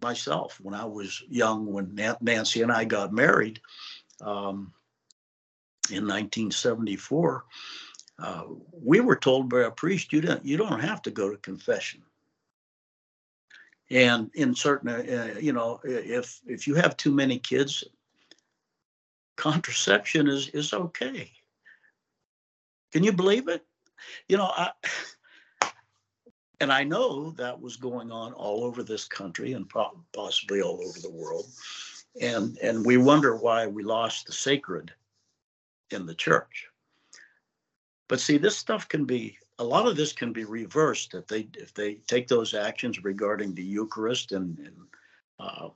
myself 0.00 0.58
when 0.62 0.74
I 0.74 0.86
was 0.86 1.22
young, 1.28 1.70
when 1.70 1.94
Nancy 2.22 2.62
and 2.62 2.72
I 2.72 2.84
got 2.84 3.12
married 3.12 3.60
um, 4.22 4.72
in 5.90 6.08
1974, 6.08 7.44
uh, 8.18 8.44
we 8.72 9.00
were 9.00 9.16
told 9.16 9.50
by 9.50 9.64
a 9.64 9.70
priest, 9.70 10.10
you 10.10 10.22
don't 10.22 10.42
you 10.42 10.56
don't 10.56 10.80
have 10.80 11.02
to 11.02 11.10
go 11.10 11.28
to 11.28 11.36
confession. 11.36 12.00
And 13.90 14.30
in 14.32 14.54
certain, 14.54 14.88
uh, 14.88 15.34
you 15.38 15.52
know, 15.52 15.80
if 15.84 16.40
if 16.46 16.66
you 16.66 16.76
have 16.76 16.96
too 16.96 17.12
many 17.12 17.38
kids, 17.38 17.84
contraception 19.42 20.28
is 20.28 20.48
is 20.50 20.72
okay. 20.72 21.28
Can 22.92 23.02
you 23.02 23.12
believe 23.12 23.48
it? 23.48 23.66
You 24.28 24.36
know, 24.36 24.52
I 24.56 24.70
and 26.60 26.72
I 26.72 26.84
know 26.84 27.32
that 27.32 27.60
was 27.60 27.76
going 27.76 28.12
on 28.12 28.34
all 28.34 28.62
over 28.62 28.84
this 28.84 29.04
country 29.04 29.54
and 29.54 29.68
possibly 30.12 30.62
all 30.62 30.80
over 30.86 31.00
the 31.00 31.10
world. 31.10 31.46
And 32.20 32.56
and 32.58 32.86
we 32.86 32.98
wonder 32.98 33.34
why 33.34 33.66
we 33.66 33.82
lost 33.82 34.26
the 34.26 34.32
sacred 34.32 34.92
in 35.90 36.06
the 36.06 36.14
church. 36.14 36.68
But 38.08 38.20
see, 38.20 38.38
this 38.38 38.56
stuff 38.56 38.88
can 38.88 39.06
be 39.06 39.38
a 39.58 39.64
lot 39.64 39.88
of 39.88 39.96
this 39.96 40.12
can 40.12 40.32
be 40.32 40.44
reversed 40.44 41.14
if 41.14 41.26
they 41.26 41.48
if 41.54 41.74
they 41.74 41.94
take 42.06 42.28
those 42.28 42.54
actions 42.54 43.02
regarding 43.02 43.54
the 43.54 43.64
Eucharist 43.64 44.30
and, 44.30 44.56
and 44.58 44.76
uh, 45.40 45.68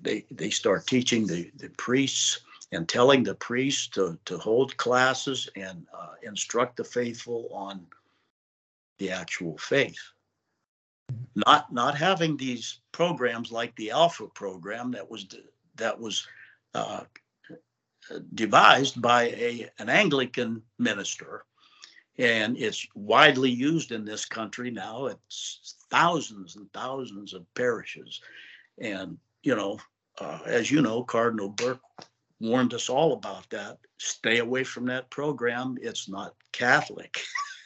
they 0.00 0.24
they 0.30 0.48
start 0.48 0.86
teaching 0.86 1.26
the 1.26 1.50
the 1.56 1.68
priests 1.76 2.40
and 2.72 2.88
telling 2.88 3.22
the 3.22 3.34
priests 3.34 3.88
to, 3.88 4.18
to 4.24 4.38
hold 4.38 4.76
classes 4.76 5.48
and 5.56 5.86
uh, 5.92 6.14
instruct 6.22 6.76
the 6.76 6.84
faithful 6.84 7.48
on 7.52 7.86
the 8.98 9.10
actual 9.10 9.58
faith. 9.58 10.00
Not 11.34 11.72
not 11.72 11.96
having 11.96 12.36
these 12.36 12.80
programs 12.92 13.50
like 13.50 13.74
the 13.74 13.90
Alpha 13.90 14.28
program 14.28 14.92
that 14.92 15.10
was 15.10 15.26
that 15.76 15.98
was 15.98 16.26
uh, 16.74 17.00
devised 18.34 19.02
by 19.02 19.24
a 19.24 19.68
an 19.80 19.88
Anglican 19.88 20.62
minister, 20.78 21.44
and 22.18 22.56
it's 22.56 22.86
widely 22.94 23.50
used 23.50 23.90
in 23.90 24.04
this 24.04 24.24
country 24.24 24.70
now. 24.70 25.06
It's 25.06 25.76
thousands 25.90 26.54
and 26.54 26.72
thousands 26.72 27.32
of 27.34 27.52
parishes, 27.54 28.20
and 28.78 29.18
you 29.42 29.56
know, 29.56 29.78
uh, 30.20 30.40
as 30.46 30.70
you 30.70 30.80
know, 30.80 31.02
Cardinal 31.02 31.48
Burke 31.48 31.80
warned 32.40 32.74
us 32.74 32.88
all 32.88 33.12
about 33.12 33.48
that. 33.50 33.78
Stay 33.98 34.38
away 34.38 34.64
from 34.64 34.86
that 34.86 35.10
program. 35.10 35.76
It's 35.80 36.08
not 36.08 36.34
Catholic, 36.52 37.22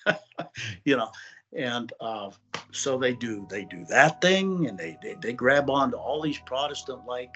you 0.85 0.97
know. 0.97 1.11
And 1.57 1.93
uh, 2.01 2.31
so 2.73 2.99
they 2.99 3.15
do. 3.15 3.47
They 3.49 3.65
do 3.65 3.85
that 3.89 4.21
thing, 4.21 4.67
and 4.67 4.77
they 4.77 4.99
they, 5.03 5.17
they 5.21 5.33
grab 5.33 5.71
onto 5.71 5.97
all 5.97 6.21
these 6.21 6.39
Protestant-like 6.41 7.35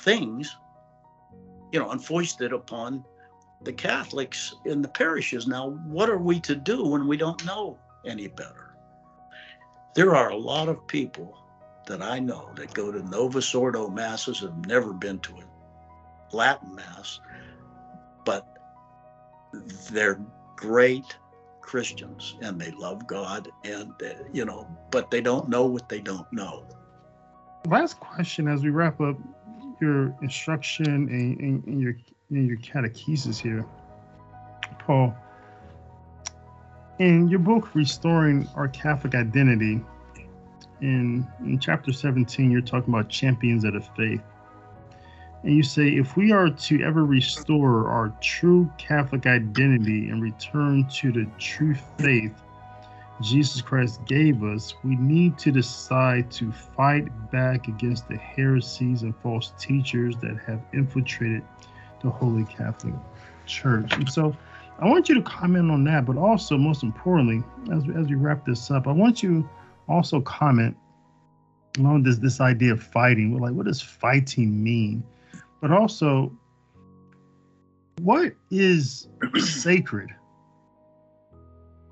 things, 0.00 0.56
you 1.72 1.78
know, 1.78 1.90
and 1.90 2.04
foist 2.04 2.40
it 2.40 2.52
upon 2.52 3.04
the 3.62 3.72
Catholics 3.72 4.54
in 4.64 4.82
the 4.82 4.88
parishes. 4.88 5.46
Now, 5.46 5.70
what 5.86 6.10
are 6.10 6.18
we 6.18 6.40
to 6.40 6.56
do 6.56 6.84
when 6.84 7.06
we 7.06 7.16
don't 7.16 7.44
know 7.44 7.78
any 8.04 8.26
better? 8.26 8.74
There 9.94 10.16
are 10.16 10.30
a 10.30 10.36
lot 10.36 10.68
of 10.68 10.86
people 10.86 11.36
that 11.86 12.02
I 12.02 12.18
know 12.18 12.50
that 12.56 12.74
go 12.74 12.90
to 12.90 13.02
Novus 13.08 13.54
Ordo 13.54 13.88
masses 13.88 14.40
have 14.40 14.66
never 14.66 14.92
been 14.92 15.18
to 15.20 15.38
a 15.38 15.49
Latin 16.32 16.74
Mass, 16.74 17.20
but 18.24 18.46
they're 19.90 20.20
great 20.56 21.16
Christians 21.60 22.36
and 22.42 22.60
they 22.60 22.70
love 22.72 23.06
God 23.06 23.48
and 23.64 23.92
uh, 24.02 24.24
you 24.32 24.44
know, 24.44 24.66
but 24.90 25.10
they 25.10 25.20
don't 25.20 25.48
know 25.48 25.66
what 25.66 25.88
they 25.88 26.00
don't 26.00 26.30
know. 26.32 26.64
Last 27.66 28.00
question 28.00 28.48
as 28.48 28.62
we 28.62 28.70
wrap 28.70 29.00
up 29.00 29.16
your 29.80 30.14
instruction 30.22 30.86
and, 30.86 31.40
and, 31.40 31.64
and 31.64 31.80
your 31.80 31.96
and 32.30 32.46
your 32.46 32.58
catechesis 32.58 33.38
here, 33.38 33.64
Paul. 34.80 35.14
In 36.98 37.28
your 37.28 37.38
book, 37.38 37.74
Restoring 37.74 38.46
Our 38.54 38.68
Catholic 38.68 39.14
Identity, 39.14 39.80
in, 40.80 41.26
in 41.40 41.58
chapter 41.58 41.92
17, 41.92 42.50
you're 42.50 42.60
talking 42.60 42.92
about 42.92 43.08
champions 43.08 43.64
of 43.64 43.74
the 43.74 43.80
faith. 43.80 44.20
And 45.42 45.56
you 45.56 45.62
say, 45.62 45.88
if 45.88 46.16
we 46.16 46.32
are 46.32 46.50
to 46.50 46.82
ever 46.82 47.04
restore 47.04 47.88
our 47.88 48.12
true 48.20 48.70
Catholic 48.76 49.26
identity 49.26 50.10
and 50.10 50.22
return 50.22 50.86
to 50.96 51.12
the 51.12 51.26
true 51.38 51.74
faith 51.98 52.34
Jesus 53.20 53.60
Christ 53.60 54.04
gave 54.06 54.42
us, 54.42 54.74
we 54.82 54.96
need 54.96 55.36
to 55.38 55.50
decide 55.50 56.30
to 56.32 56.50
fight 56.50 57.08
back 57.30 57.68
against 57.68 58.08
the 58.08 58.16
heresies 58.16 59.02
and 59.02 59.14
false 59.16 59.52
teachers 59.58 60.16
that 60.18 60.38
have 60.46 60.60
infiltrated 60.72 61.42
the 62.02 62.08
Holy 62.08 62.44
Catholic 62.44 62.94
Church. 63.46 63.92
And 63.94 64.10
so 64.10 64.34
I 64.78 64.86
want 64.86 65.10
you 65.10 65.14
to 65.16 65.22
comment 65.22 65.70
on 65.70 65.84
that, 65.84 66.06
but 66.06 66.16
also, 66.16 66.56
most 66.56 66.82
importantly, 66.82 67.42
as, 67.70 67.84
as 67.94 68.06
we 68.06 68.14
wrap 68.14 68.46
this 68.46 68.70
up, 68.70 68.86
I 68.86 68.92
want 68.92 69.22
you 69.22 69.48
also 69.86 70.22
comment 70.22 70.76
on 71.78 72.02
this, 72.02 72.16
this 72.16 72.40
idea 72.40 72.72
of 72.72 72.82
fighting. 72.82 73.32
We're 73.32 73.46
like, 73.46 73.54
what 73.54 73.66
does 73.66 73.82
fighting 73.82 74.62
mean? 74.62 75.04
But 75.60 75.70
also, 75.70 76.32
what 77.98 78.32
is 78.50 79.08
sacred 79.36 80.10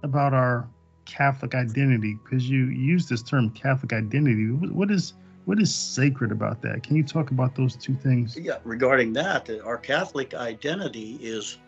about 0.02 0.32
our 0.32 0.68
Catholic 1.08 1.54
identity 1.54 2.18
because 2.22 2.48
you 2.48 2.66
use 2.66 3.08
this 3.08 3.22
term 3.22 3.50
Catholic 3.50 3.92
identity. 3.92 4.50
What 4.50 4.90
is 4.90 5.14
what 5.46 5.58
is 5.60 5.74
sacred 5.74 6.30
about 6.30 6.60
that? 6.62 6.82
Can 6.82 6.96
you 6.96 7.02
talk 7.02 7.30
about 7.30 7.54
those 7.54 7.74
two 7.74 7.96
things? 7.96 8.36
Yeah, 8.36 8.58
regarding 8.64 9.14
that, 9.14 9.48
our 9.64 9.78
Catholic 9.78 10.34
identity 10.34 11.18
is 11.22 11.58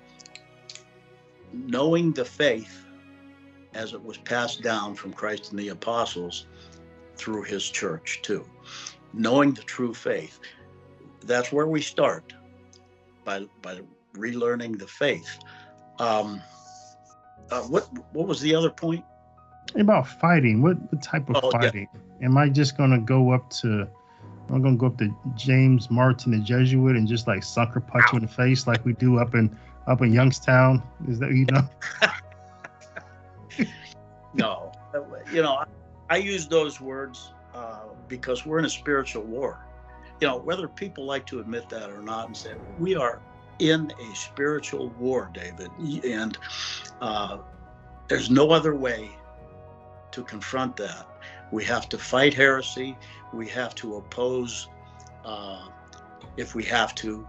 knowing 1.53 2.13
the 2.13 2.25
faith 2.25 2.85
as 3.73 3.95
it 3.95 4.05
was 4.05 4.19
passed 4.19 4.63
down 4.63 4.95
from 4.95 5.13
Christ 5.15 5.51
and 5.51 5.59
the 5.59 5.69
apostles 5.69 6.47
through 7.17 7.45
his 7.45 7.69
church 7.71 8.21
too. 8.23 8.45
Knowing 9.15 9.55
the 9.55 9.63
true 9.63 9.95
faith. 9.95 10.39
That's 11.25 11.53
where 11.53 11.67
we 11.67 11.81
start 11.81 12.33
by 13.25 13.47
by 13.63 13.81
relearning 14.15 14.79
the 14.79 14.87
faith. 14.87 15.39
Um, 15.99 16.41
uh, 17.51 17.63
what 17.63 17.89
what 18.13 18.27
was 18.27 18.41
the 18.41 18.55
other 18.55 18.71
point? 18.71 19.05
about 19.77 20.09
fighting. 20.09 20.63
What, 20.63 20.77
what 20.93 21.03
type 21.03 21.29
of 21.31 21.37
oh, 21.43 21.51
fighting? 21.51 21.89
Yeah. 21.93 22.27
Am 22.27 22.37
I 22.37 22.49
just 22.49 22.77
gonna 22.77 22.99
go 22.99 23.33
up 23.33 23.49
to? 23.61 23.89
I'm 24.51 24.63
gonna 24.63 24.77
go 24.77 24.87
up 24.87 24.99
to 24.99 25.15
James 25.37 25.91
Martin, 25.91 26.33
the 26.33 26.39
Jesuit, 26.39 26.97
and 26.97 27.07
just 27.07 27.27
like 27.27 27.43
sucker 27.43 27.81
punch 27.81 28.07
you 28.13 28.19
in 28.19 28.23
the 28.23 28.31
face 28.31 28.67
like 28.67 28.85
we 28.85 28.95
do 28.95 29.19
up 29.19 29.35
in 29.35 29.57
up 29.87 30.03
in 30.03 30.13
Youngstown. 30.13 30.83
Is 31.09 31.19
that 31.21 31.31
you 31.31 31.47
know? 31.47 31.69
no, 34.35 34.73
you 35.33 35.43
know, 35.43 35.55
I, 35.55 35.67
I 36.09 36.17
use 36.17 36.49
those 36.49 36.81
words 36.81 37.33
uh, 37.55 37.85
because 38.09 38.45
we're 38.45 38.59
in 38.59 38.65
a 38.65 38.71
spiritual 38.71 39.23
war. 39.23 39.65
You 40.21 40.29
know, 40.29 40.39
whether 40.39 40.69
people 40.69 41.05
like 41.05 41.27
to 41.27 41.41
admit 41.41 41.69
that 41.71 41.91
or 41.91 42.03
not, 42.03 42.27
and 42.27 42.37
say 42.37 42.53
we 42.79 42.95
are 42.95 43.21
in 43.59 43.93
a 43.99 44.15
spiritual 44.15 44.89
war, 44.99 45.31
David, 45.33 45.71
and 46.05 46.37
uh, 47.01 47.39
there's 48.09 48.31
no 48.31 48.51
other 48.51 48.75
way 48.75 49.11
to 50.13 50.23
confront 50.25 50.77
that. 50.77 51.07
We 51.53 51.65
have 51.65 51.89
to 51.91 51.99
fight 51.99 52.35
heresy. 52.35 52.97
We 53.33 53.49
have 53.49 53.75
to 53.77 53.97
oppose, 53.97 54.69
uh, 55.25 55.69
if 56.37 56.55
we 56.55 56.65
have 56.65 56.95
to, 56.97 57.27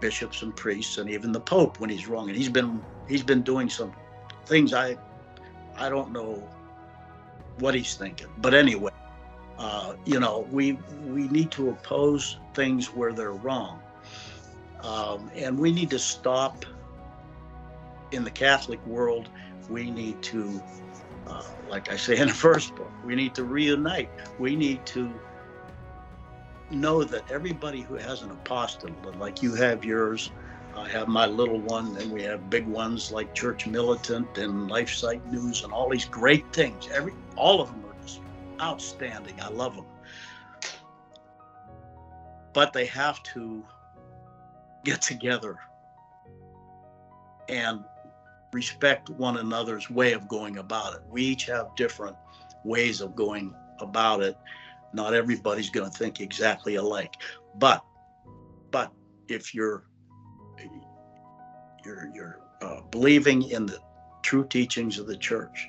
bishops 0.00 0.42
and 0.42 0.54
priests, 0.54 0.98
and 0.98 1.08
even 1.08 1.32
the 1.32 1.40
Pope 1.40 1.80
when 1.80 1.90
he's 1.90 2.06
wrong. 2.08 2.28
And 2.28 2.36
he's 2.36 2.48
been 2.48 2.82
he's 3.08 3.22
been 3.22 3.42
doing 3.42 3.68
some 3.68 3.92
things 4.46 4.72
I 4.74 4.98
I 5.76 5.88
don't 5.88 6.12
know 6.12 6.46
what 7.58 7.74
he's 7.74 7.94
thinking. 7.94 8.28
But 8.38 8.54
anyway, 8.54 8.92
uh, 9.58 9.94
you 10.04 10.20
know, 10.20 10.46
we 10.50 10.78
we 11.06 11.28
need 11.28 11.50
to 11.52 11.70
oppose 11.70 12.38
things 12.54 12.88
where 12.94 13.12
they're 13.12 13.32
wrong, 13.32 13.80
um, 14.80 15.30
and 15.34 15.58
we 15.58 15.72
need 15.72 15.90
to 15.90 15.98
stop. 15.98 16.64
In 18.12 18.24
the 18.24 18.30
Catholic 18.30 18.84
world, 18.84 19.30
we 19.70 19.90
need 19.90 20.20
to 20.24 20.60
uh, 21.26 21.42
like 21.68 21.90
I 21.90 21.96
say 21.96 22.18
in 22.18 22.28
the 22.28 22.34
first 22.34 22.74
book, 22.74 22.90
we 23.04 23.14
need 23.14 23.34
to 23.34 23.44
reunite. 23.44 24.10
We 24.38 24.56
need 24.56 24.84
to 24.86 25.12
know 26.70 27.04
that 27.04 27.30
everybody 27.30 27.82
who 27.82 27.94
has 27.94 28.22
an 28.22 28.30
apostolate, 28.30 29.18
like 29.18 29.42
you 29.42 29.54
have 29.54 29.84
yours, 29.84 30.30
I 30.74 30.88
have 30.88 31.06
my 31.08 31.26
little 31.26 31.60
one, 31.60 31.96
and 31.98 32.10
we 32.10 32.22
have 32.22 32.48
big 32.48 32.66
ones 32.66 33.12
like 33.12 33.34
Church 33.34 33.66
Militant 33.66 34.38
and 34.38 34.70
LifeSite 34.70 35.30
News 35.30 35.64
and 35.64 35.72
all 35.72 35.90
these 35.90 36.06
great 36.06 36.50
things. 36.52 36.88
Every 36.92 37.14
all 37.36 37.60
of 37.60 37.68
them 37.68 37.91
outstanding. 38.62 39.40
I 39.40 39.48
love 39.48 39.74
them, 39.76 39.86
but 42.54 42.72
they 42.72 42.86
have 42.86 43.22
to 43.34 43.64
get 44.84 45.02
together 45.02 45.58
and 47.48 47.84
respect 48.52 49.10
one 49.10 49.38
another's 49.38 49.90
way 49.90 50.12
of 50.12 50.28
going 50.28 50.58
about 50.58 50.94
it. 50.94 51.00
We 51.10 51.22
each 51.22 51.46
have 51.46 51.74
different 51.76 52.16
ways 52.64 53.00
of 53.00 53.16
going 53.16 53.54
about 53.80 54.22
it. 54.22 54.36
Not 54.92 55.14
everybody's 55.14 55.70
going 55.70 55.90
to 55.90 55.96
think 55.96 56.20
exactly 56.20 56.76
alike. 56.76 57.14
But 57.56 57.82
but 58.70 58.92
if 59.28 59.54
you're 59.54 59.84
you're 61.84 62.10
you're 62.14 62.38
uh, 62.60 62.82
believing 62.90 63.50
in 63.50 63.66
the 63.66 63.78
true 64.22 64.46
teachings 64.46 64.98
of 64.98 65.06
the 65.06 65.16
church, 65.16 65.68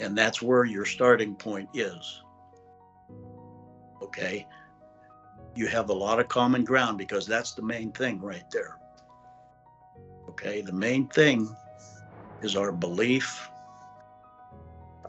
and 0.00 0.16
that's 0.16 0.42
where 0.42 0.64
your 0.64 0.84
starting 0.84 1.34
point 1.34 1.68
is. 1.74 2.22
Okay, 4.02 4.46
you 5.54 5.66
have 5.66 5.90
a 5.90 5.92
lot 5.92 6.20
of 6.20 6.28
common 6.28 6.64
ground 6.64 6.98
because 6.98 7.26
that's 7.26 7.52
the 7.52 7.62
main 7.62 7.90
thing 7.92 8.20
right 8.20 8.48
there. 8.52 8.78
Okay, 10.28 10.60
the 10.60 10.72
main 10.72 11.08
thing 11.08 11.48
is 12.42 12.54
our 12.54 12.70
belief, 12.70 13.50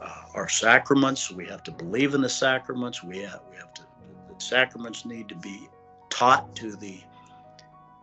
uh, 0.00 0.22
our 0.34 0.48
sacraments. 0.48 1.30
We 1.30 1.46
have 1.46 1.62
to 1.64 1.70
believe 1.70 2.14
in 2.14 2.20
the 2.20 2.28
sacraments. 2.28 3.04
We 3.04 3.18
have, 3.18 3.40
we 3.50 3.56
have 3.58 3.72
to, 3.74 3.82
the 4.28 4.44
sacraments 4.44 5.04
need 5.04 5.28
to 5.28 5.36
be 5.36 5.68
taught 6.08 6.56
to 6.56 6.74
the 6.74 7.00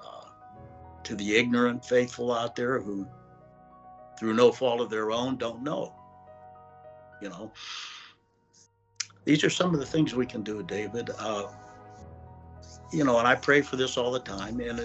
uh, 0.06 0.28
to 1.04 1.16
the 1.16 1.36
ignorant 1.36 1.84
faithful 1.84 2.32
out 2.32 2.56
there 2.56 2.80
who, 2.80 3.06
through 4.18 4.36
no 4.36 4.52
fault 4.52 4.80
of 4.80 4.90
their 4.90 5.12
own, 5.12 5.36
don't 5.36 5.64
know. 5.64 5.97
You 7.22 7.30
know, 7.30 7.52
these 9.26 9.44
are 9.44 9.50
some 9.50 9.74
of 9.74 9.80
the 9.80 9.86
things 9.86 10.16
we 10.16 10.26
can 10.26 10.44
do, 10.44 10.64
David. 10.64 11.10
Uh, 11.18 11.48
you 12.92 13.04
know, 13.04 13.20
and 13.20 13.28
I 13.28 13.36
pray 13.36 13.62
for 13.62 13.76
this 13.76 13.98
all 13.98 14.12
the 14.12 14.20
time. 14.20 14.60
And, 14.60 14.80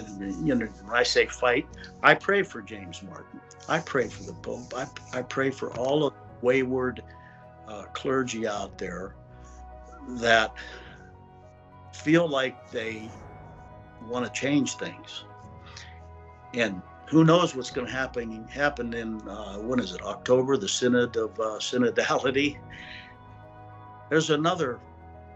you 0.45 0.55
know, 0.55 0.65
when 0.65 0.95
I 0.95 1.03
say 1.03 1.25
fight, 1.27 1.65
I 2.01 2.13
pray 2.13 2.43
for 2.43 2.61
James 2.61 3.01
Martin. 3.01 3.39
I 3.69 3.79
pray 3.79 4.07
for 4.07 4.23
the 4.23 4.33
Pope. 4.33 4.73
I, 4.75 4.87
I 5.17 5.21
pray 5.21 5.49
for 5.49 5.71
all 5.77 6.05
of 6.05 6.13
the 6.13 6.45
wayward 6.45 7.01
uh, 7.67 7.83
clergy 7.93 8.45
out 8.45 8.77
there 8.77 9.15
that 10.09 10.53
feel 11.93 12.27
like 12.27 12.69
they 12.71 13.09
want 14.07 14.25
to 14.25 14.31
change 14.31 14.75
things. 14.75 15.23
And 16.53 16.81
who 17.05 17.23
knows 17.23 17.55
what's 17.55 17.71
going 17.71 17.87
to 17.87 17.93
happen 17.93 18.47
happen 18.47 18.93
in 18.93 19.21
uh, 19.27 19.57
when 19.57 19.79
is 19.79 19.93
it 19.93 20.01
October, 20.01 20.57
the 20.57 20.67
Synod 20.67 21.15
of 21.17 21.39
uh, 21.39 21.59
Synodality. 21.59 22.57
There's 24.09 24.29
another 24.29 24.79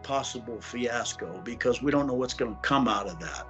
possible 0.03 0.61
fiasco 0.61 1.41
because 1.43 1.81
we 1.81 1.91
don't 1.91 2.07
know 2.07 2.13
what's 2.13 2.33
going 2.33 2.53
to 2.53 2.61
come 2.61 2.87
out 2.87 3.07
of 3.07 3.19
that. 3.19 3.47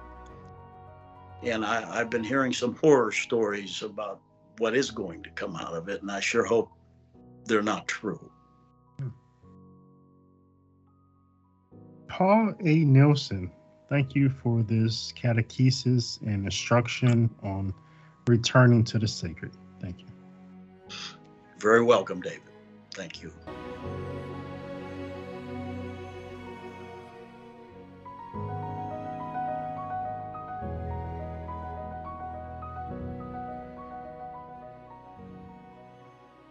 And 1.42 1.64
I, 1.64 1.88
I've 2.00 2.10
been 2.10 2.24
hearing 2.24 2.52
some 2.52 2.74
horror 2.76 3.12
stories 3.12 3.82
about 3.82 4.20
what 4.58 4.74
is 4.74 4.90
going 4.90 5.22
to 5.22 5.30
come 5.30 5.54
out 5.54 5.74
of 5.74 5.88
it, 5.88 6.02
and 6.02 6.10
I 6.10 6.18
sure 6.20 6.44
hope 6.44 6.70
they're 7.44 7.62
not 7.62 7.86
true. 7.86 8.30
Paul 12.08 12.54
A. 12.64 12.84
Nelson, 12.84 13.52
thank 13.88 14.16
you 14.16 14.28
for 14.28 14.62
this 14.62 15.12
catechesis 15.12 16.20
and 16.22 16.44
instruction 16.44 17.30
on 17.42 17.72
returning 18.28 18.84
to 18.84 18.98
the 18.98 19.08
sacred. 19.08 19.52
Thank 19.80 20.00
you. 20.00 20.06
Very 21.58 21.82
welcome, 21.82 22.20
David. 22.20 22.42
Thank 22.94 23.22
you. 23.22 23.32